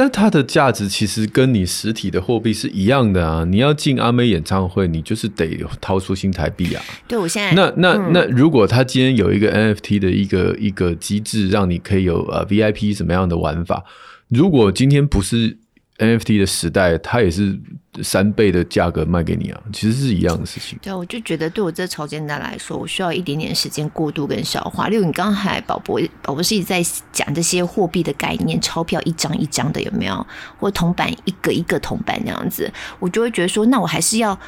[0.01, 3.45] 但它的价值其实跟你实体的货币是一样的啊！
[3.45, 6.81] 你要进阿妹演唱会，你就是得掏出新台币啊。
[7.07, 13.83] 对，我现在那那、嗯、那，如果他今天有一个 NFT 的一个一个机制，让你可以有呃 VIP 什么样的玩法？
[14.27, 15.59] 如果今天不是。
[16.01, 17.55] NFT 的时代，它也是
[18.01, 20.79] 三倍的价格卖给你啊，其实是一样的事情。
[20.81, 24.87] 对，我就觉得对我这潮间带来说，我需要一点点时间过渡跟消化。
[24.87, 30.25] 例如你刚才宝博宝博是一直在讲这些货币的概念，钞票一张一张的有没有，
[30.57, 34.39] 或铜板一个一个铜板这样子，我就会觉得说，那我还是要，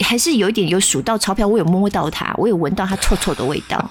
[0.00, 3.88] 还是有一点有数到钞票，我有摸到它，我有闻到它臭臭的味道。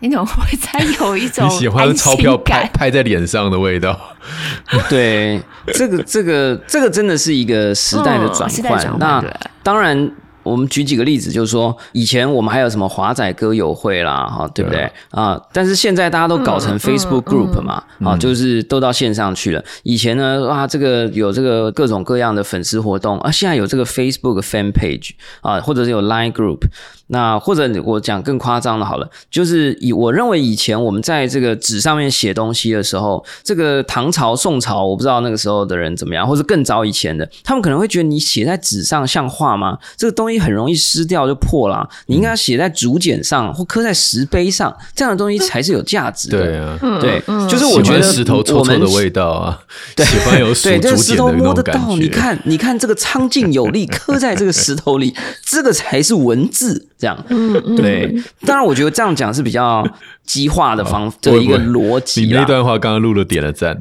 [0.00, 3.98] 你怎么会才有一种 喜欢钞票拍拍在脸上的味道？
[4.88, 5.40] 对，
[5.74, 8.86] 这个这个这个真的是一个时代的转换。
[8.86, 9.24] 嗯、那
[9.62, 10.10] 当然。
[10.46, 15.36] 我们举几个例子，就是说，以前我们还有什么华仔歌友会啦，哈，对不对啊？
[15.52, 19.64] 但是现在大家都搞成 Facebook Group 嘛，啊，就是都到线上去了。
[19.82, 26.60] 以前呢，啊，这个有这个各种各样的粉丝活动啊，现在有这个 Facebook Fan Page 啊，或者是有 Line Group。
[27.08, 39.78] 那或者我讲更夸张的，好了，就是以我认为以前我们在这个纸上面写东西的时候，这个唐朝、宋朝，我不知道那个时候的人怎么样，或者更早以前的，他们可能会觉得你写在纸上像画吗？
[39.96, 40.36] 这个东西。
[40.36, 46.38] 很容易撕掉就破了，你应该要写在竹简上或刻在石碑上，这样的东西才是有价值的。
[46.38, 49.58] 对啊，对，就是我觉得石头臭臭的味道啊，
[49.96, 56.88] 对，喜欢有对，这个石头摸得到，你看，你看这个苍劲有力，刻在这个石头里，这个才是文字。
[56.98, 58.14] 这样，嗯，对。
[58.46, 59.86] 当然，我觉得这样讲是比较
[60.24, 62.22] 激化的方的一个逻辑。
[62.22, 63.80] 你那段话刚刚录了点了赞，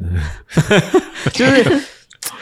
[1.34, 1.82] 就是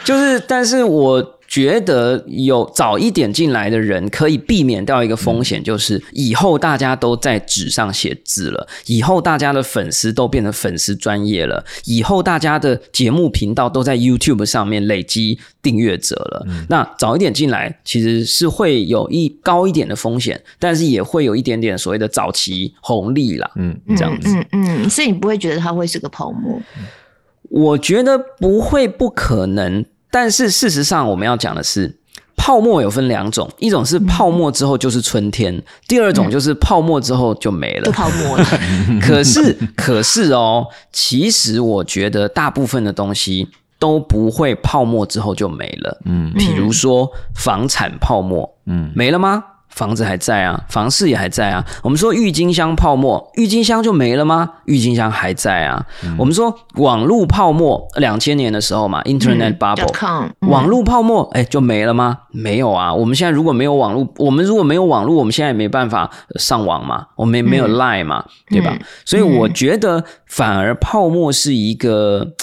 [0.04, 1.33] 就是，但是我。
[1.46, 16.44] 觉得有早一点进来的人可以避免掉一个风险，就是以后大家都在纸上写字了，以后大家的粉丝都变成粉丝专业了，以后大家的节目频道都在 YouTube 上面累积订阅者了。
[16.48, 23.50] 嗯、那早一点进来其实是会有一高一点的风险，但是也会有一点点所谓的早期红利啦。
[23.56, 24.28] 嗯，这样子。
[24.28, 26.60] 嗯嗯，嗯，所以你不会觉得它会是个泡沫？
[27.50, 29.84] 我觉得不会，不可能。
[30.14, 31.92] 但是事实上，我们要讲的是，
[32.36, 38.46] 泡沫有分两种，一种是泡沫之后就是春天，嗯、第二种就是泡沫之后就没了，就泡沫了。
[39.02, 43.48] 可是，可是哦，其实我觉得大部分的东西
[43.80, 46.00] 都不会泡沫之后就没了。
[46.04, 49.42] 嗯，比如说房产泡沫，嗯，没了吗？
[49.74, 51.64] 房子还在啊，房市也还在啊。
[51.82, 54.48] 我们说郁金香泡沫，郁金香就没了吗？
[54.66, 55.84] 郁金香还在啊。
[56.04, 59.92] 嗯、我们说网络泡沫，两千年的时候嘛，Internet bubble，、
[60.40, 62.20] 嗯、网络泡沫，哎，就没了吗？
[62.30, 62.94] 没有啊。
[62.94, 68.70] 我们现在如果没有网络，我们如果没有网络，我们现在也没办法上网嘛，我们也没有 Line 嘛，嗯、对吧？
[68.72, 72.34] 嗯、所以我觉得，反而泡沫是一个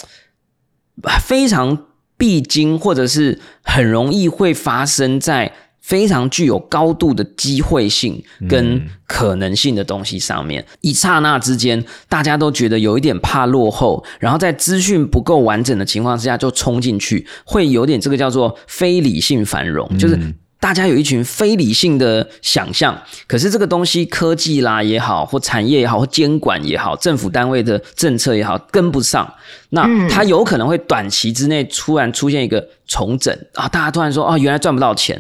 [1.22, 1.78] 非常
[2.18, 5.54] 必经，或者是很容易会发生在。
[5.82, 20.18] 非常具有高度的机会性跟可能性的东西上面，嗯、一刹那之间，大家都觉得有一点怕落后，然后在资讯不够完整的情况之下就冲进去，会有点这个叫做非理性繁荣，嗯、就是
[20.60, 29.34] 大家有一群非理性的想象，可是这个东西科技啦也好，或产业也好，或监管也好，政府单位的政策也好，跟不上。
[29.70, 35.18] 那它有可能会短期之内突然出现一个重整啊，大家突然说啊，原来赚不到钱。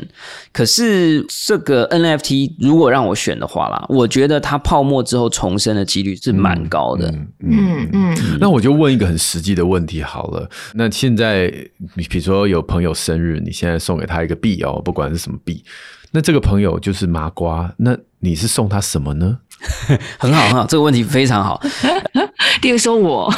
[0.51, 7.09] 可是这个 NFT 如果让我选的话啦，我觉得它泡沫之后重生的几率是蛮高的。
[7.39, 10.49] 嗯嗯，那我就问一个很实际的问题好了。
[10.73, 11.45] 那现在
[11.95, 15.63] 你比如说有朋友生日，你现在送给他一个币哦，不管是什么币，
[16.11, 19.37] 那这个朋友就是麻瓜，那你是送他什么呢？
[20.19, 21.61] 很好很好，这个问题非常好。
[22.61, 23.33] 例如说我，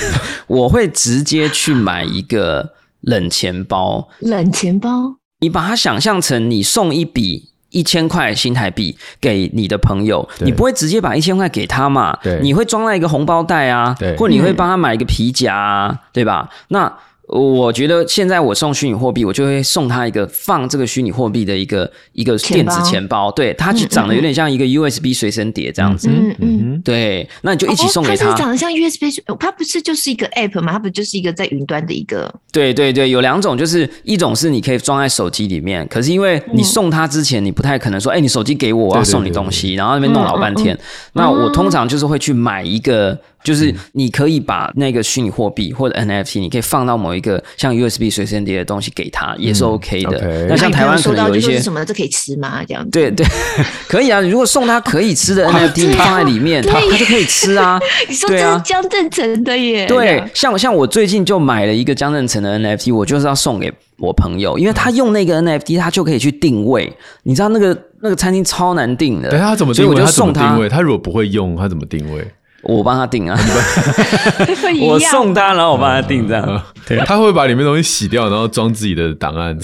[0.46, 4.08] 我会直接去买一个冷钱包。
[4.20, 12.18] 冷钱包，你把它想象成你送一笔一千块新台币给你的朋友，你不会直接把一千块给他嘛？
[12.22, 16.48] 对，你会装在一个红包袋啊，对，或你会帮他买一个皮夹啊，嗯、对吧？
[16.68, 16.98] 那。
[17.28, 28.24] 我觉得现在我送虚拟货币，我就会送他一个放这个虚拟货币的一个一个电子钱包，对，它就长得有点像一个 USB 随身碟这样子，嗯嗯，对，那你就一起送给他。
[28.24, 29.04] 它是长得像 USB，
[29.38, 30.72] 它不是就是一个 App 吗？
[30.72, 32.34] 它不就是一个在云端的一个？
[32.50, 40.78] 对对对，有两种，就是一种是你可以装在手机里面，可是因为你送他之前，你不太可能说，哎，你手机给我，我要送你东西，然后那边弄老半天。
[41.12, 43.18] 那我通常就是会去买一个。
[43.48, 50.18] 就是你可以把那个虚拟货币或者 NFT，你可以放到某一个像 USB 随身碟的东西给他，也是 OK 的。
[50.18, 52.62] 嗯 okay、那像台湾可能有一些什么，这可以吃吗？
[52.68, 52.90] 这样子？
[52.90, 53.26] 对对，
[53.88, 54.20] 可以啊。
[54.20, 57.80] 如果送他可以吃的 NFT，你放在里面，他他就可以吃啊。
[58.06, 59.86] 你说这是江振成的耶？
[59.86, 66.92] 对，像像我最近就买了一个江振成的 NFT，我就是要送给我朋友，因为他用那个 NFT，他就可以去定位。
[67.22, 69.94] 你知道那个那个餐厅超难定的，对他怎么定位？
[69.94, 70.68] 所以我就送他定位。
[70.68, 72.28] 他如果不会用，他怎么定位？
[72.62, 73.38] 我帮他订啊，
[74.80, 76.62] 我送他，然后我帮他订这样。
[76.86, 79.56] 对，他会把里面东西洗掉，然后装自己的档案。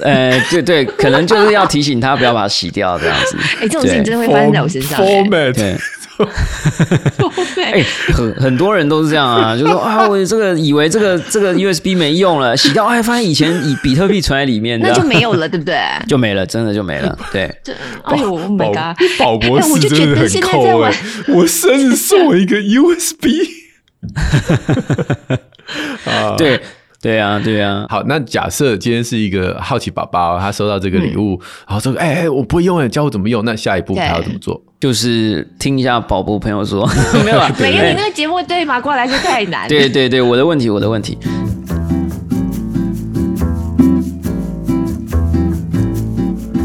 [0.00, 3.36] 呃，对对，可能就是要提醒他不要把它洗掉这样子。
[3.60, 4.98] 哎，这种事情真的会发生在我身上。
[5.04, 5.76] 对。
[7.62, 15.78] 哎，很很多人都是这样啊， 就说啊，我这个以为这个这个 USB 没用了，洗掉，哎，发现以前以比特币存在里面，那就没有了，对不对？
[16.08, 17.16] 就没了，真的就没了。
[17.32, 17.44] 对，
[18.04, 20.92] 哎呦，My God，宝博士真的很抠哎！
[21.28, 23.28] 我生日送我一个 USB。
[26.04, 26.60] 啊，对。
[27.00, 27.86] 对啊，对啊。
[27.88, 34.60] 好，那假设今天是一个好奇宝宝，他收到这个礼物，嗯、然后说：“哎哎，我不会用哎，教我怎么用。”那下一步他要怎么做？
[34.80, 36.88] 就是听一下宝宝朋友说，
[37.24, 37.48] 没有啊？
[37.60, 39.68] 没有，你那个节目对麻瓜来说太难。
[39.68, 41.16] 对对对，我的问题，我的问题。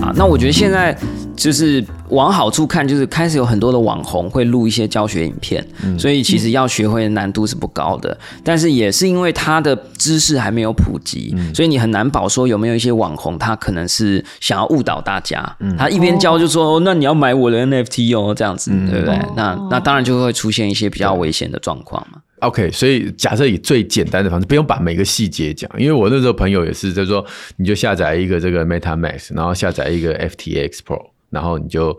[0.02, 0.98] 啊，那我觉得现在
[1.36, 1.84] 就是
[2.14, 8.12] 往好处看，就是开始有很多的网红会录一些教学影片，嗯、所以其实要学会的难度是不高的。
[8.34, 19.16] 嗯、但是也是因为他的知识还没有普及，嗯、所以你很难保说有没有一些网红他可能是想要误导大家，嗯、他一边教就说、哦哦、那你要买我的 NFT 哦，这样子，嗯、对不对？
[19.16, 22.20] 哦、那那当然就会出现一些比较危险的状况嘛。
[22.40, 31.00] OK，所以假设以最简单的方式，不用把每个细节讲，因为我那时候朋友也是，就是说，你就下载一个这个 MetaMask，然后下载一个 FTX Pro，
[31.30, 31.98] 然后你就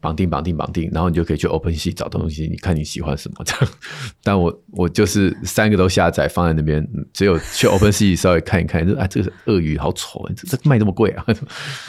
[0.00, 3.74] 绑定绑定绑定，然后你就可以去 OpenSea 找东西，你看你喜欢什么 这样。
[4.22, 11.24] 但我我就是三个都下载放在那边，只有去 OpenSea 稍微看一看，就啊这个鳄鱼好丑，这这卖这么贵啊？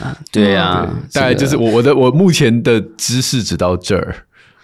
[0.00, 4.14] 啊对啊，对大概就是我我的我目前的知识只到这儿。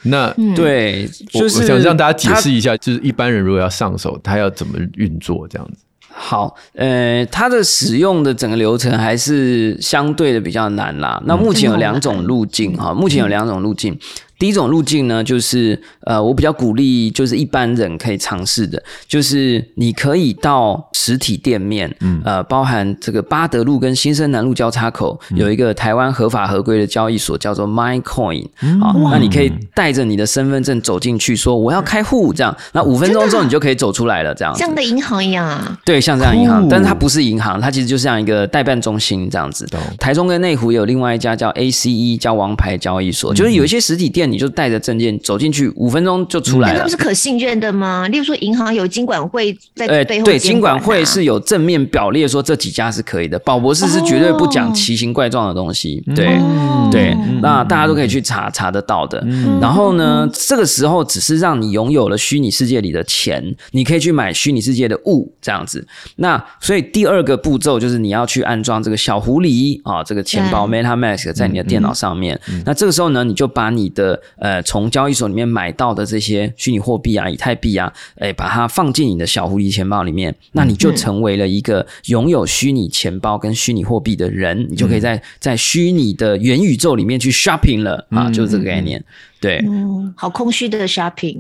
[0.07, 5.84] 那对，就是我想让大家解释一下，就是一般人如果要上手，他要怎么运作这样子。
[6.17, 11.21] 好，呃，它的使用的整个流程还是相对的比较难啦。
[11.27, 13.99] 那目前有两种路径哈，目前有两种路径。
[14.39, 28.45] 第一种路径呢，就是呃，我比较鼓励，就是一般人可以尝试的，就是你可以到实体店面，嗯，呃，包含这个八德路跟新生南路交叉口有一个台湾合法合规的交易所，叫做 MyCoin，
[28.81, 35.79] 好，那你可以带着你的身份证走进去，说我要开户，这样，那五分钟之后你就可以走出来了，这样，像的银行一样啊？
[35.85, 39.65] 对，像这样银行，但是它不是银行，它其实就像一个代办中心这样子。
[40.01, 44.24] 台中跟内湖有另外一家叫 ACE，叫王牌交易所，就是有一些实体店。
[44.31, 46.79] 你就带着证件走进去，五分钟就出来了。
[46.79, 48.07] 那不是可信任的吗？
[48.09, 50.25] 例如说，银行有金管会在背后、啊。
[50.25, 53.39] 对，金管会是有正面表列说这几家是可以的。
[53.41, 56.03] 宝博士是绝对不讲奇形怪状的东西。
[56.07, 59.23] 哦、对、嗯、对，那大家都可以去查查得到的。
[59.27, 65.87] 嗯、然后呢，这个时候只是让你拥有了虚拟世界里的钱，你可以去买虚拟世界的物，这样子。
[66.17, 72.39] 那所以第二个步骤就是你要去安装这个小狐狸啊，这个钱包 MetaMask 在你的电脑上面。
[72.49, 89.03] 嗯嗯、那这个时候呢，你就把你的呃，从交易所里面买到的这些虚拟货币啊、以太币啊，哎，把它放进你的小狐狸钱包里面，那你就成为了一个拥有虚拟钱包跟虚拟货币的人，嗯、你就可以在在虚拟的元宇宙里面去 shopping 了、嗯、啊，就是这个概念。
[89.41, 91.39] 对，嗯，好空虚的 shopping。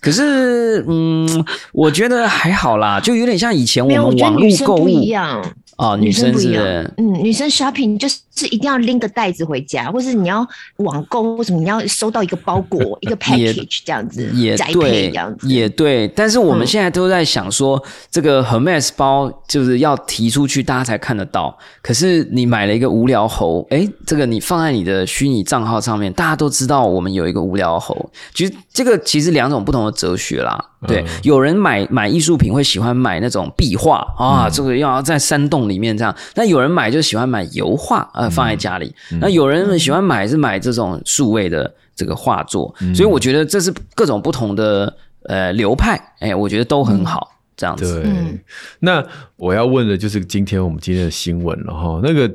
[0.00, 1.26] 可是，嗯，
[1.72, 5.42] 我觉得还好啦，就有点像以前我们网络购物一样。
[5.78, 6.62] 哦，女生不一样。
[6.98, 16.08] 嗯，女生 shopping 就是一定要拎个袋子回家，或是你要网购，或什么你要收到一个包裹，一个 package 这样子，也对，这样子也对。
[16.08, 21.56] 但是我们现在都在想说，嗯、这个 Hermes 包就是要提出去，大家才看得到。
[21.82, 28.10] 可是你买了一个无聊猴，哎，这个你放在你的虚拟账号上面，大家都知道我们有一个无聊猴。
[28.34, 30.66] 其实这个其实两种不同的哲学啦。
[30.86, 36.14] 对，有人买买艺术品会喜欢买那种壁画啊，这个要在山洞里面这样。
[36.34, 38.94] 那有人买就喜欢买油画，呃，放在家里。
[39.20, 42.74] 那有人喜欢买是买这种数位的这个画作。
[42.94, 48.02] 所以我觉得这是各种不同的呃流派，哎，我觉得都很好，这样子。
[48.02, 48.40] 对。
[48.78, 49.04] 那
[49.36, 52.30] 我要问的就是今天我们今天的新闻了哈，那个，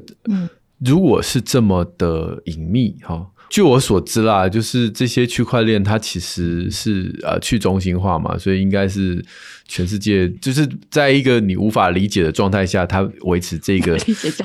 [0.85, 3.31] 如果是这么的隐秘哈。
[3.47, 9.23] 据我所知啦，就是这些区块链它其实是呃去中心化嘛，所以应该是
[9.67, 13.95] 全世界就是在一个你无法理解的状态下，它维持这个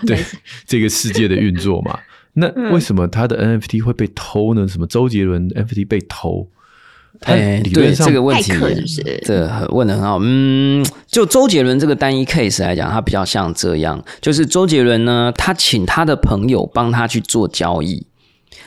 [0.06, 0.22] 对
[0.66, 1.98] 这个世界的运作嘛。
[2.34, 4.68] 那为什么它的 NFT 会被偷呢？
[4.68, 6.48] 什么周杰伦 NFT 被偷？
[7.20, 8.52] 哎，对这个问题，
[9.24, 10.18] 这个问的很好。
[10.22, 18.06] 嗯，就周杰伦这个单一 case 来讲，他比较像这样，就是周杰伦呢，他请他的朋友帮他去做交易。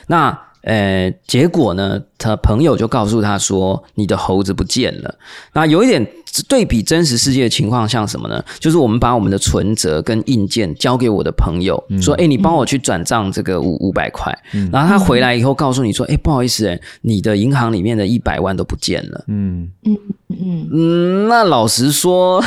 [0.06, 5.16] 那呃，结果呢，他朋友就告诉他说：“你的猴子不见了。”
[5.52, 6.06] 那有一点
[6.42, 8.44] 对比真实世界的情况，像什么呢？
[8.58, 14.36] 就是我们把我们的存折跟硬件交给我的朋友，嗯、说：“哎，你帮我去转账这个五五百块。
[14.52, 19.24] 嗯”然后他回来以后告诉你说：“哎，不好意思，哎，你的银行里面的一百万都不见了。
[19.28, 22.42] 嗯”嗯嗯嗯，那老实说。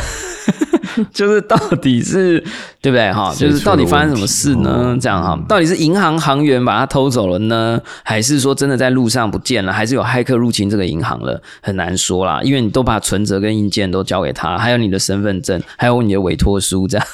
[1.14, 2.40] 就是到底是
[2.82, 3.34] 对不对哈？
[3.38, 4.98] 就是到底发生什么事呢？
[5.00, 11.42] 这样哈，到底是银行行员把它偷走了呢，还是说真的在路上不见了，还是有骇客入侵这个银行了？
[11.62, 17.08] 很难说啦，因为你都把存折跟硬件都交给他，还有你的身份证，还有你的委托书，这样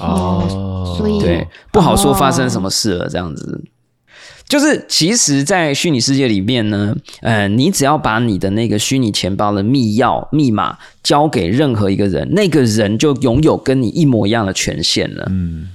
[0.00, 3.60] 哦，所以对，不好说发生什么事了，这样子。
[4.52, 15.26] 就是，其实，在虚拟世界里面呢，呃，你只要把你的那个虚拟钱包的密钥、密码交给任何一个人，那个人就拥有跟你一模一样的权限了。
[15.30, 15.70] 嗯，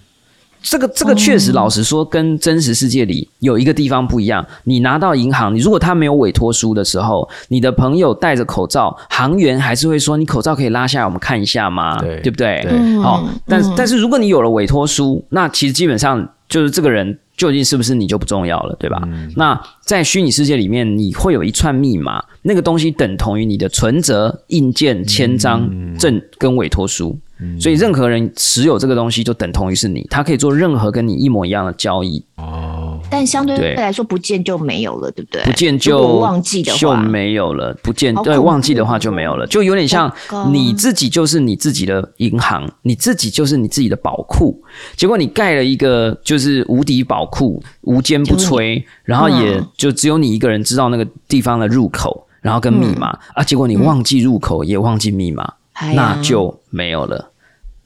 [0.62, 4.46] 这个这个确实，老实说，跟真实世界里有一个地方不一样。
[4.66, 12.62] 你拿到银行，你如果他没有委托书的时候，你的朋友戴着口罩，行员还是会说：“你口罩可以拉下来，我们看一下吗？”对，对不对？
[12.62, 13.00] 对。
[13.00, 17.18] 好，但但是如果你有了委托书，那其实基本上就是这个人。
[17.38, 19.00] 究竟是不是你就不重要了，对吧？
[19.06, 27.18] 嗯、那在虚拟世界里面，你会有一串密码，那个东西等同于你的存折、印件、签章、证跟委托书。
[27.60, 32.24] 所以任何人持有这个东西，就等同于是你，他可以做任何跟你一模一样的交易。
[32.38, 35.44] 哦，但相对来说，不见就没有了，对不对？
[35.44, 40.12] 不见就忘记的话就没有了，不见对忘记的话就没有了，就有点像
[40.52, 44.60] 你自己就是你自己的银行，你自己就是你自己的宝库。
[44.96, 55.54] 结果你盖了一个就是无敌宝库，无坚不摧，然后也就只有你一个人知道那个地方的入口，然后跟密码啊，结果你忘记入口也忘记密码。
[55.96, 57.32] 那就没有了。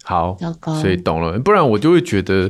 [0.03, 0.37] 好，
[0.81, 1.37] 所以懂了。
[1.39, 2.49] 不然我就会觉得，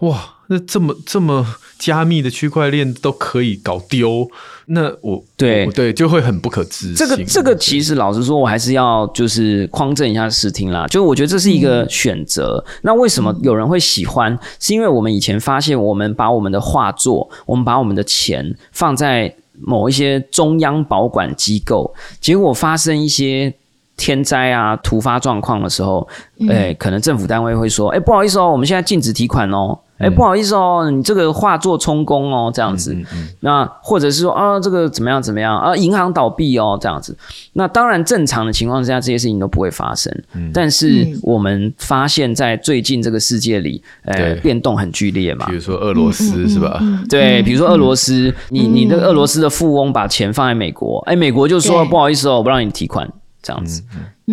[0.00, 1.46] 哇，那这么这么
[1.78, 4.28] 加密的区块链都可以搞丢，
[4.66, 6.94] 那我对对就会很不可置信。
[6.96, 10.86] 这个这个其实老实说，我还是要就是匡正一下视听啦。
[10.86, 12.64] 就我觉得这是一个选择。
[12.66, 14.36] 嗯、那为什么有人会喜欢？
[14.58, 23.54] 是因为我们以前发现，我们把我们的画作，我们把我们的钱放在某一些中央保管机构，结果发生一些。
[23.96, 26.06] 天灾啊，突发状况的时候，
[26.48, 29.78] 哎、欸，可能政府单位会说，哎、欸，不好意思哦，我们现在禁止提款哦。
[29.98, 32.92] 哎，不好意思哦，你这个画作充公哦，这样子。
[32.92, 35.74] 嗯嗯嗯、那或者是说啊，这个怎么样怎么样啊？
[35.74, 37.16] 银行倒闭哦，这样子。
[37.54, 40.14] 那当然，正常的情况之下，这些事情都不会发生。
[40.34, 45.46] 嗯、但是我们发现，在最近这个世界里，呃对，变动很剧烈嘛。
[45.46, 46.78] 比如说俄罗斯是吧？
[47.08, 53.10] 对，比如说俄罗斯，你你的俄罗斯的富翁把钱放在美国，哎，美国就说不好意思哦，我不让你提款。
[53.46, 53.80] 这样子，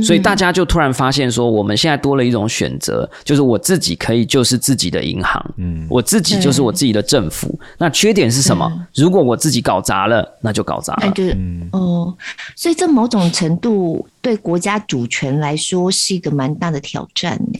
[0.02, 7.60] 所以大家就突然发现说，我们现在多了一种选择，就是我自己可以就是自己的银行，嗯，我自己就是我自己的政府。
[7.78, 8.68] 那缺点是什么？
[8.96, 11.12] 如果我自己搞砸了，那就搞砸了。
[11.12, 11.38] 对，
[11.74, 12.12] 哦，
[12.56, 17.60] 所以这某种程度对国家主权来说是一个蛮大的挑战呢。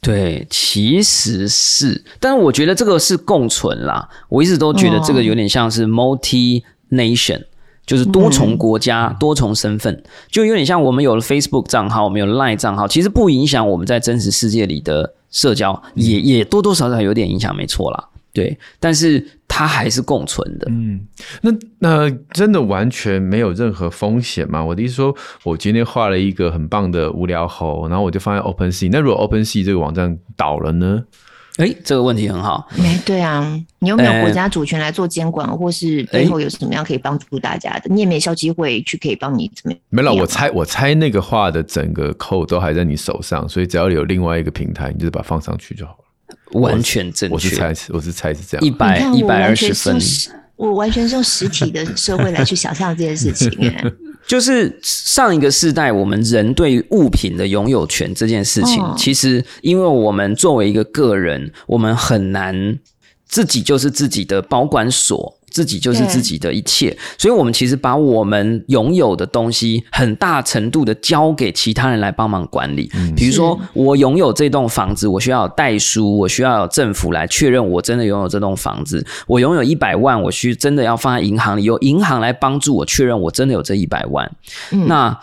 [0.00, 4.08] 对，其实是，但是我觉得这个是共存啦。
[4.28, 7.44] 我一直都觉得这个有点像是 multi nation。
[7.88, 18.08] 就是多重国家、嗯、多重身份，就有点像我们有了 Facebook 账号，我们有 Line 账号，其实不影响我们在真实世界里的社交，也也多多少少有点影响，没错啦。
[18.34, 20.66] 对，但是它还是共存的。
[20.70, 21.00] 嗯，
[21.40, 24.62] 那那真的完全没有任何风险吗？
[24.62, 31.02] 我的意思说，我今天画了一个很棒的无聊猴，然后我就放在 OpenSea，那如果 OpenSea 这个网站倒了呢？
[31.58, 32.66] 哎，这个问题很好。
[32.78, 33.44] 哎，对啊，
[33.80, 37.92] 你有没有国家主权来做监管，或是背后有什么样可以帮助大家的？
[37.92, 39.80] 你也没消基会去可以帮你怎么样？
[39.90, 46.60] 没了，我猜我猜那个话的整个 code 都还在你手上，所以只要有另外一个平台，你就把它放上去就好了。
[46.60, 49.98] 完全正确，我是猜，我是猜是这样，一百一百二十分。
[50.56, 53.50] 我完全是用实体的社会来去想象这件事情。
[54.28, 62.78] 就是上一个世代，我们人对于物品的拥有权这件事情，其实因为我们作为一个个人，我们很难
[63.26, 65.37] 自己就是自己的保管所。
[65.50, 72.90] 自己就是自己的一切，所以我们其实把我们拥有的东西很大程度的交给其他人来帮忙管理。
[72.94, 79.04] 嗯、比如说，我拥有这栋房子，我需要有代书，我需要有政府来确认我真的拥有这栋房子。
[79.26, 84.30] 我拥有一百万，我需真的要放在银行里，由银行来帮助我确认我真的有这一百万。
[84.72, 85.18] 嗯、那。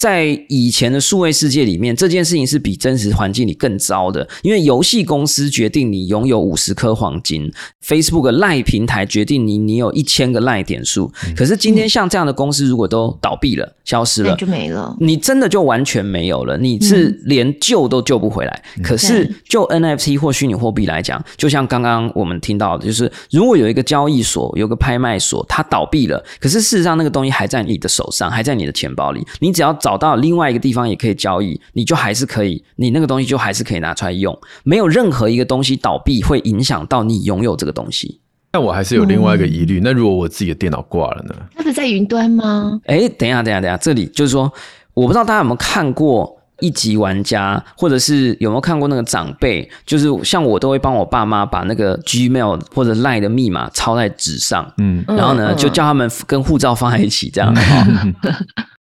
[0.00, 7.52] 在以前的数位世界里面，这件事情是比真实环境里更糟的，因为游戏公司决定你拥有五十颗黄金
[7.84, 11.12] ，Facebook 赖平台决定你你有一千个赖点数。
[11.36, 18.62] 可是今天像这样的公司如果都倒闭了、消失了，就没了，你真的就完全没有了，你是连救都救不回来。
[18.82, 29.89] 可是就 NFT 或虚拟货币来讲，就像刚刚我们听到的，就是如果有一个交易所、有个拍卖所，它倒闭了，可是事实上那个东西还在你的手上，还在你的钱包里，你只要找。
[29.90, 38.20] 找到另外一个地方也可以交易，你就还是可以，你那个东西就还是可以拿出来用，没有任何一个东西倒闭会影响到你拥有这个东西。
[38.52, 41.34] 但我还是有另外一个疑虑，嗯、那如果我自己的电脑挂了呢？
[41.56, 42.80] 那不是在云端吗？
[42.84, 44.52] 哎，等一下，等一下，等一下，这里就是说，
[44.94, 57.52] 我不知道大家有没有看过一级玩家，或者是有没有看过那个长辈，就是像我都会帮我爸妈把那个 Gmail 或者 Line 的密码抄在纸上，嗯，然后呢，嗯、就叫他们跟护照放在一起，这样。
[57.56, 58.14] 嗯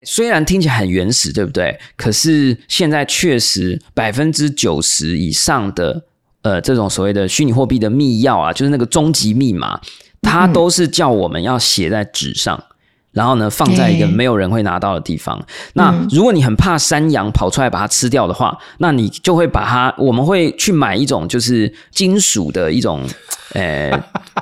[0.06, 1.80] 虽然听起来很原始，对不对？
[1.96, 6.04] 可是现在确实百分之九十以上的
[6.42, 9.80] 呃这种所谓的虚拟货币的密钥啊，就是那个终极密码，
[10.22, 12.76] 它都是叫我们要写在纸上，嗯、
[13.12, 15.38] 然后呢放在一个没有人会拿到的地方。
[15.38, 23.08] 欸、那如果你很怕山羊跑出来把它吃掉的话，那你就会把它，我们会去买一种就是金属的一种
[23.54, 23.92] 呃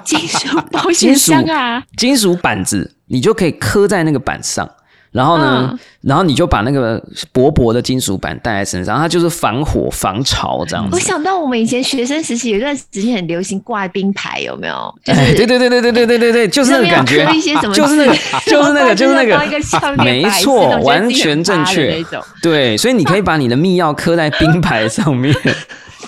[0.03, 4.69] 金属保险箱啊，金属板子，你就可以刻在那个板上。
[5.11, 7.03] 然后呢，嗯、然后你就把那个
[7.33, 10.95] 薄薄的金属板带在身上，它就是防火防潮这样子。
[10.95, 14.95] 我想到我们以前学生时期有一段时间很流行挂冰牌，有没有？
[15.03, 17.25] 对对对对对对对对对对，就是那个感觉，
[17.73, 22.03] 就是那个，就是那个， 就是那个，没错，完全正确。
[22.41, 25.35] 对，所以你可以把你的密钥刻在冰牌上面。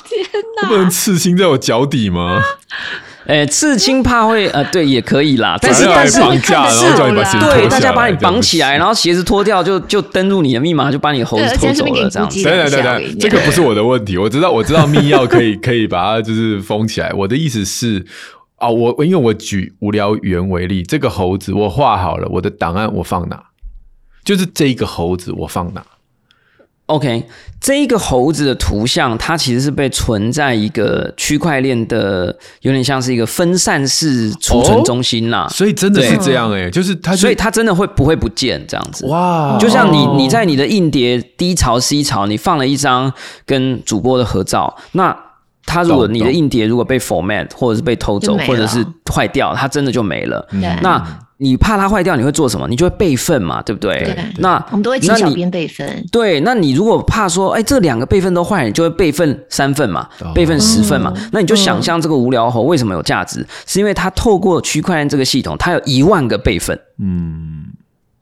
[0.05, 0.25] 天
[0.61, 0.67] 哪！
[0.69, 2.41] 不能刺青在我脚底吗？
[3.25, 5.57] 哎、欸，刺青怕会呃，对，也可以啦。
[5.61, 12.43] 但是但是绑架，然后叫你把鞋脱下来，对，大家把你绑起来，然后鞋子脱掉，就就登入你的密码，就把你的猴子偷走了，这样子。
[12.43, 17.11] 对对对对，这个不是我的问题，我知道我知道密钥可以 可以把它就是封起来。
[17.13, 18.05] 我的意思是
[18.57, 23.41] 啊，我因为我举无聊猿为例，这个猴子我画好了，我的档案我放哪？
[24.25, 25.83] 就是这一个猴子我放哪
[26.87, 27.25] ？OK，
[27.61, 35.49] 这一个猴子的图像，它其实是被存在一个区块链的，有点像是一个分散式储存中心呐、啊哦。
[35.49, 39.05] 所以真的是这样哎、欸，就是它，所以它真的会不会不见这样子？
[39.07, 39.57] 哇！
[39.57, 43.11] 就像你你在你的硬碟 D 槽 C 槽，你放了一张
[43.45, 45.17] 跟主播的合照，那
[45.65, 50.45] 它如果你的硬碟如果被 format 或者是被偷走，或者是坏掉，它真的就没了。
[50.81, 51.01] 那
[51.43, 52.65] 你怕它坏掉，你会做什么？
[52.69, 54.01] 你就会备份嘛，对不对？
[54.03, 56.05] 对，那我们都会请小编备份。
[56.09, 61.11] 对，那你如果怕说，哎，这两个备份都坏，你就会备份三份嘛，哦、备份十份嘛。
[61.15, 63.41] 嗯、那你就想象这个无聊猴为什么有价值？
[63.41, 66.79] 嗯、是因为它透过区块链这个系统，它有一万个备份。
[66.99, 67.65] 嗯。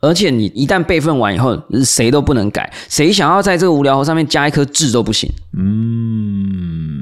[0.04, 1.56] 而且你一旦备份完以后，
[1.86, 5.30] 谁都不能改，谁想要在这个无聊猴上面加一颗痣都不行。
[5.56, 7.01] 嗯，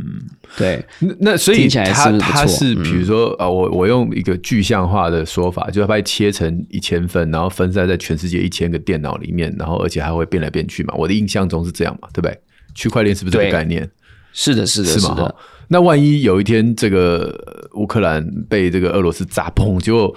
[0.57, 0.83] 对。
[0.99, 10.93] 那那所以它它是比如说啊，我我用一个具象化的说法，就是把它切成一千份，然后分散在全世界一千个电脑里面，然后而且还会变来变去嘛。
[10.97, 12.37] 我的印象中是这样嘛，对不对？
[12.75, 13.89] 区块链是不是这个概念？
[14.31, 15.35] 是的，是的，是的。
[15.69, 20.15] 那万一有一天这个乌克兰被这个俄罗斯砸崩，就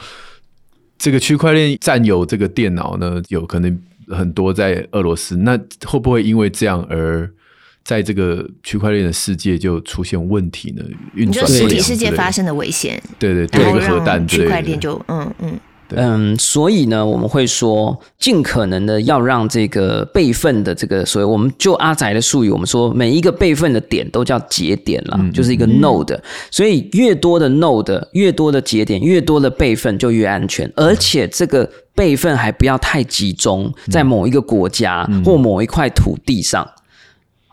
[0.99, 3.79] 这个区块链占有这个电脑呢，有可能
[4.09, 7.29] 很多在俄罗斯，那会不会因为这样而
[7.85, 10.83] 在这个区块链的世界就出现问题呢？
[11.15, 15.59] 运转实体世界发生的危险，对对对，一个核弹区块链就嗯嗯。
[15.95, 26.19] 嗯，所以呢，我们会说，尽可能的要让这个备份的这个，所以我们就阿宅的术语，我们说每一个备份的点都叫节点了，嗯、就是一个 node。
[26.51, 36.67] 所以越多的 node，越多的节点，越多的备份就越安全，而且这个备份还不要太集中在某一个国家或某一块土地上。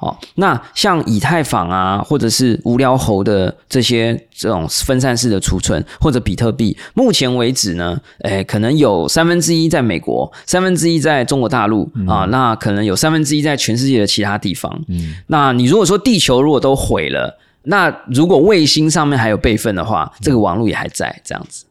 [0.02, 14.74] 好，那像以太坊啊，或者是无聊猴的这些这种分散式的储存，或者比特币，目前为止呢，诶，可能有三分之一在美国，三分之一在中国大陆啊，那可能有三分之一在全世界的其他地方。
[14.88, 21.66] 嗯，那你如果说地球如果都毁了，那如果卫星上面还有备份的话，这个网络也还在这样子。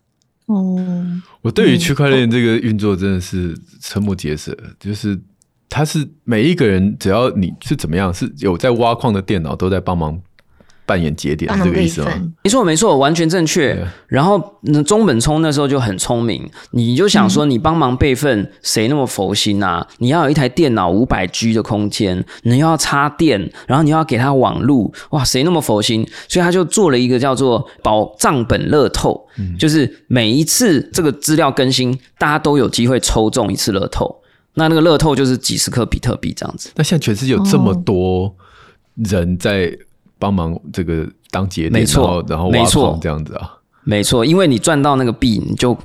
[0.45, 0.77] 哦，
[1.41, 5.19] 我对于区块链这个运作真的是瞠目结舌，就是。
[5.69, 10.19] 它是每一个人，只要你是怎么样，是有在挖矿的电脑都在帮忙
[10.87, 12.11] 扮演节点，是这个意思吗？
[12.43, 13.75] 没错，没错，完全正确。
[13.75, 14.43] 对然后，
[14.87, 19.87] 中本聪那时候就很聪明，你就想说，你帮忙备份，谁那么佛心啊？
[19.91, 26.09] 嗯、你要有一台电脑五百 G 的空间，你又要插电，然后你要给它网路，哇，谁那么佛心？
[26.27, 34.23] 所以他就做了一个叫做保账本乐透，嗯、就是每一次这个资料更新，大家都有机会抽中一次乐透。
[34.59, 36.71] 那那个乐透就是几十颗比特币这样子。
[36.75, 38.35] 那现在全世界有这么多
[38.97, 39.73] 人在
[40.19, 43.55] 帮忙这个当节点，没错，然后挖矿这样子啊，
[43.85, 45.77] 没错，因为你赚到那个币，你就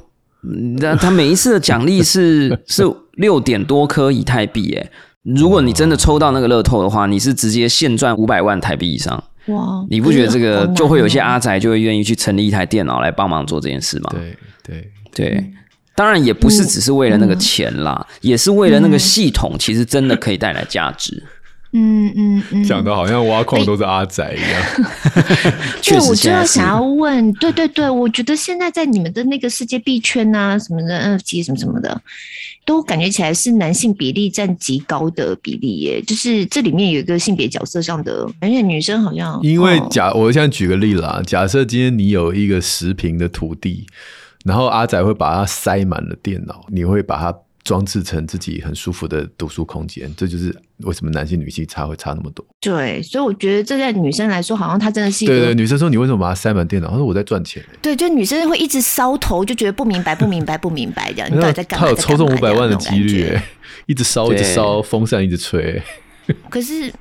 [0.80, 4.90] 那他每一次的奖励是 是六点多颗以太币，哎，
[5.22, 9.24] 如果你真的抽到那个乐透的话，你是直接现赚五百万台币以上。
[9.48, 14.10] 哇，你不觉得这个就会有些阿宅就会愿意去成立一台电脑来帮忙做这件事吗？
[14.14, 15.54] 对对对。
[15.96, 21.24] 当然也不是只是为了那个钱啦，嗯、也是为了那个系统，其实真的可以带来价值。
[21.76, 24.62] 嗯嗯嗯，讲的好像挖矿都是阿宅一样。
[25.82, 32.00] 对，我就要想要问，对对对，我觉得现在在你们的那个世界币圈啊，什么的 NFT 什么什么的，
[32.64, 36.00] 都感觉起来是男性比例占极高的比例耶。
[36.02, 43.88] 就是这里面有一个性别角色上的，而且女生好像因为假，我现在举个例子啊，假设今天你有一个十平的土地。
[44.44, 47.34] 然后阿仔会把它塞满了电脑，你会把它
[47.64, 52.46] 装置成自己很舒服的读书空间，这就是为什么男性女性差会差那么多。
[52.60, 55.56] 对，所以我觉得这在女生来说，好像她真的是一个对对。
[55.56, 61.30] 女生说：“你为什么把它塞满电脑？”她说：“我在赚钱。”对，就女生会一直烧头，就觉得不明白、不明白、不明白这样。
[61.32, 61.86] 你 到底在干嘛？
[61.86, 63.40] 她有抽中五百万的几率，
[63.86, 65.82] 一直烧、一直烧，风扇一直吹。
[66.50, 66.92] 可是，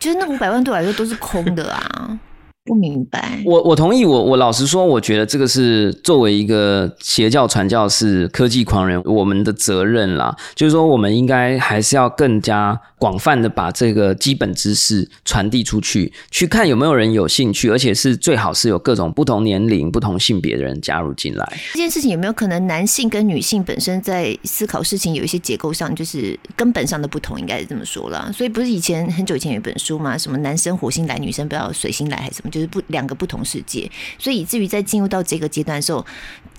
[0.00, 2.18] 就是那五百万对我来说都是空的啊。
[2.66, 10.34] 不明白，我我同意我，我我老实说，我觉得这个是作为一个邪教传教士、科技狂人，我们的责任啦。
[10.54, 21.46] 就是说，我们应该还是要更加广泛的把这个基本知识传递出去，去看有没有人有兴趣，而且是最好是有各种不同年龄、不同性别的人加入进来。
[21.74, 28.30] 这件事情有没有可能，男性跟女性本身在思考事情有一些结构上，就是根本上的不同，应该是这么说啦。
[28.32, 30.16] 所以不是以前很久以前有一本书吗？
[30.16, 32.50] 什么男生火星来，女生不要水星来，还是什么？
[32.54, 36.06] 就是不两个不同世界，所以以至于在进入到这个阶段的时候，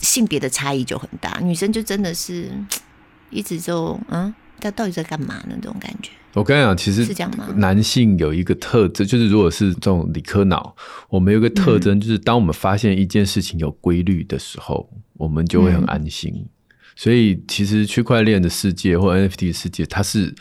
[0.01, 1.39] 性别的差异就很大。
[1.41, 2.51] 女生就真的是
[3.29, 5.55] 一直就嗯，她到底在干嘛呢？
[5.61, 6.11] 这种感觉。
[6.33, 7.47] 我跟你讲，其实是这样吗？
[7.55, 10.75] 男性有一个特征，就是如果是这种理科脑，
[11.07, 16.33] 我们有一个特征，就是当我们发现一件事情有规律的时候，我们就会很安心。
[16.35, 16.49] 嗯、
[16.97, 20.35] 所以，其实区块链的世界或 NFT 的世界，它是。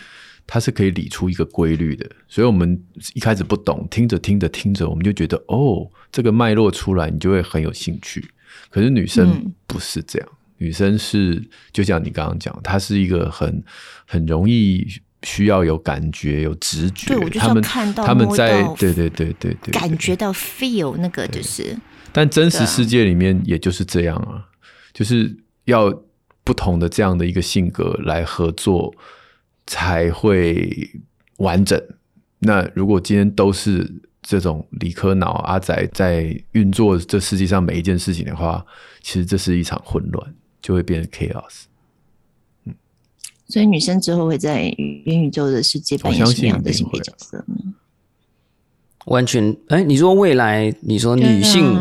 [0.47, 2.79] 它是可以理出一个规律的，所以我们
[3.15, 8.23] 一开始不懂，听着听着听着，我们就觉得哦，这个脉络出来，你就会很有兴趣。
[8.71, 11.43] 可是女生不是这样，嗯、女生是
[11.73, 13.65] 就像你刚刚讲，她是一个很
[14.07, 14.87] 很容易
[15.23, 17.15] 需要有感觉、有直觉。
[17.19, 21.77] 对，他们看到他们在对对对对对，感觉到 feel 那个就是。
[22.13, 24.45] 但真实世界里面也就是这样啊，
[24.93, 25.35] 就是
[25.65, 25.91] 要
[26.45, 28.95] 不同的这样的一个性格来合作。
[29.67, 30.91] 才会
[31.39, 31.81] 完整。
[32.39, 33.91] 那如果今天都是
[34.23, 38.65] 这种理科脑阿仔在运作这世界上每一件事情的话，
[39.03, 41.65] 其实这是一场混乱，就会变成 chaos。
[42.65, 42.75] 嗯，
[43.49, 44.63] 所以女生之后会在
[45.05, 47.57] 元宇宙的世界扮演什么样的性别角色呢？
[49.07, 51.79] 完全，哎，你说未来，你说女性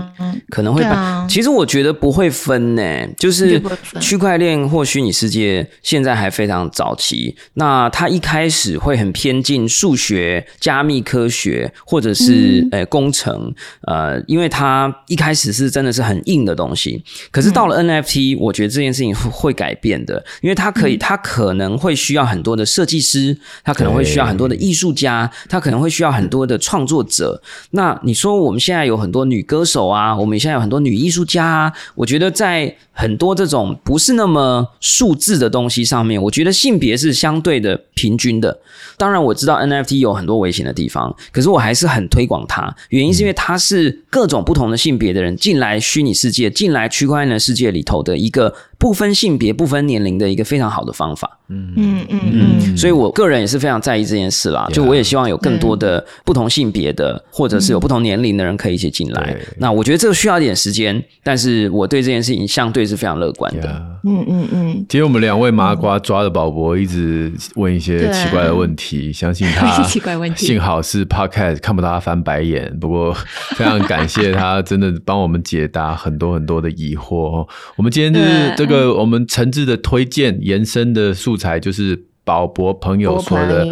[0.50, 3.62] 可能会把，啊、其实我觉得不会分呢，就是
[4.02, 13.54] 区块链或虚拟世界现在还非常早期，那它一开始会很偏近数学、加密科学或者是呃、嗯、工程，
[13.88, 17.02] 呃，因为它一开始是真的是很硬的东西，
[17.32, 27.13] 可是到了 NFT，我觉得这件事情会改变的，因为它可以，它可能会需要很多的设计师，它可能会需要很多的艺术家，它可能会需要很多的创作者。
[27.16, 27.42] 者，
[27.72, 38.60] 那你说我们现在有很多女歌手啊，我们现在有很多女艺术家啊，我觉得在很多这种不是那么数字的东西上面，我觉得性别是相对的平均的。
[38.98, 48.54] 当然我知道 NFT 有很多危险的地方，可是我还是很推广它，原因是因为它是各种不同的性别的人进来虚拟世界、进来区块链的世界里头的一个。
[48.84, 51.40] 不分性别、不分年龄的一个非常好的方法。
[51.48, 54.68] 嗯嗯嗯嗯，所以我个人也是非常在意这件事啦。
[54.74, 59.38] 就我也希望有更多的不同性别的，或者是有不同年龄的人可以一起进来。
[59.58, 63.70] 那我觉得这个需要一点时间，但是我对这件事情相对是非常乐观的。
[64.04, 64.74] 嗯嗯嗯。
[64.90, 70.46] 今天我们两位麻瓜抓的宝博一直问一些奇怪的问题，相信他 奇怪问题。
[70.46, 73.14] 幸好是 Podcast 看不到他翻白眼，不过
[73.56, 77.48] 非常感谢他真的帮我们解答很多很多的疑惑。
[77.78, 78.73] 我们今天就是这个。
[78.74, 83.66] 呃，我们诚挚的推荐延伸的素材就是宝博朋友说的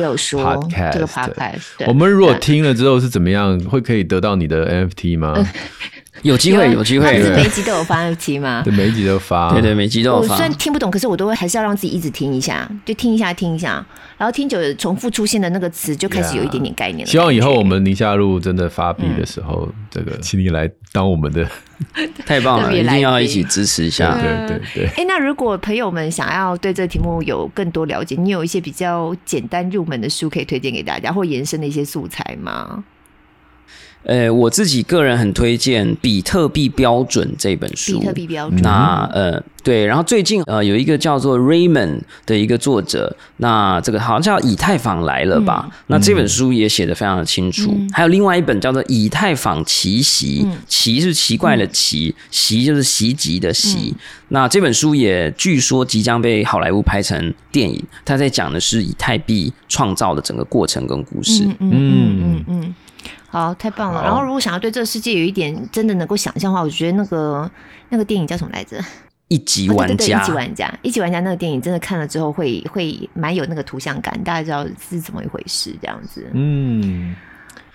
[0.44, 1.88] podcast。
[1.88, 5.36] 我们如果听了之后是怎么样，会可以得到你的 NFT 吗？
[6.22, 7.22] 有机会，有机会。
[7.22, 8.04] 是每一集都有发
[8.40, 8.62] 吗？
[8.64, 9.52] 对，每一集都发。
[9.54, 10.34] 对对，每集都有发。
[10.34, 13.86] 我虽然听不懂，可是我都会还是要让自己一直听一下，就听一下，听一下，
[14.18, 17.06] 然后听久了，重复出现的那个词就开始有一点点概念了。
[17.06, 21.48] 希望以后我们宁夏路真的发币的时候，这个请你来当我们的。
[22.28, 24.16] 太棒了，一定要一起支持一下。
[24.22, 24.86] 对对对。
[24.98, 32.84] 哎，那如果朋友们想要对这个题目有更多了解，你有一些比较简单入门的书可以推荐给大家，或延伸的一些素材吗？
[34.04, 38.00] 呃，我自己个人很推荐《比特币标准》这本书。
[38.00, 38.60] 比特币标准。
[38.62, 45.66] 那呃，对，然后最近呃有一个叫做 Raymond 的一个作者，那这个好像叫以太坊来了吧？
[45.68, 47.72] 嗯、那这本书也写得非常的清楚。
[47.72, 53.94] 嗯、还有另外一本叫做《以太坊奇袭》，嗯、奇是奇怪的奇，袭就是袭击的袭。
[53.94, 54.00] 嗯、
[54.30, 61.44] 那这本书也据说即将被好莱坞拍成电影，他在讲的是以太币创造的整个过程跟故事。
[61.46, 62.44] 嗯嗯嗯嗯。
[62.48, 62.76] 嗯
[63.32, 64.04] 好，太棒了！
[64.04, 67.50] 然后，如果想要对这个世界有一点真的能够想象的话，我觉得那个
[67.88, 68.78] 那个电影叫什么来着？
[69.30, 76.30] 一级玩家，哦、对对对，一级玩家，一级玩家那个电影真的看了之后会会蛮有那个图像感，大家知道是怎么一回事，这样子。
[76.34, 77.16] 嗯，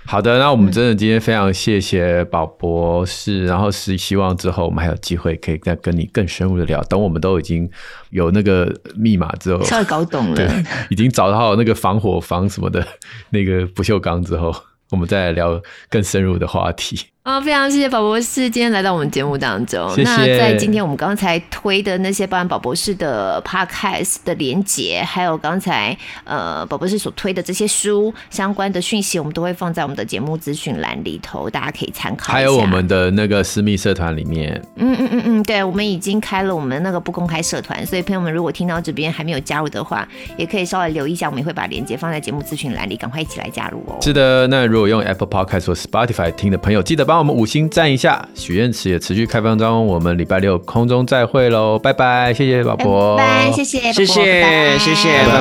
[0.04, 6.82] 好的，那我们真的今天非常谢谢宝博士，然后是希望之后我们还有机会可以再跟你更深入的聊。
[6.82, 7.66] 等我们都已经
[8.10, 12.86] 有那个密码之后，稍微搞懂了，已经找到那个防火防什么的
[13.30, 14.54] 那个不锈钢之后。
[14.90, 17.15] 我们再来聊更深入的话题。
[17.26, 19.90] 哦，非常谢谢宝博士今天来到我们节目当中。
[19.96, 20.08] 谢谢。
[20.08, 32.32] 那在今天我们刚才推的那些，包含宝博士的 podcast 的连结，还有刚才呃宝博士所推的这些书相关的讯息，我们都会放在我们的节目资讯栏里头，大家可以参考。
[32.32, 40.06] 还有我们的那个私密社团里面，嗯嗯嗯嗯，对，我们已经开了我们那个不公开社团，所以朋友们如果听到这边还没有加入的话，
[40.36, 43.98] 也可以稍微留意一下，我们也会把连接放在节目资讯栏里，赶快一起来加入哦。
[44.00, 47.15] 是的，那如果用 Apple Podcast 或 Spotify 听的朋友，记得帮。
[47.16, 49.86] 帮我们五星赞一下，许愿池也持续开放中。
[49.86, 52.34] 我们礼拜六空中再会喽，拜拜！
[52.34, 55.32] 谢谢老婆，拜拜，谢谢，谢谢，谢谢，拜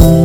[0.00, 0.19] 拜。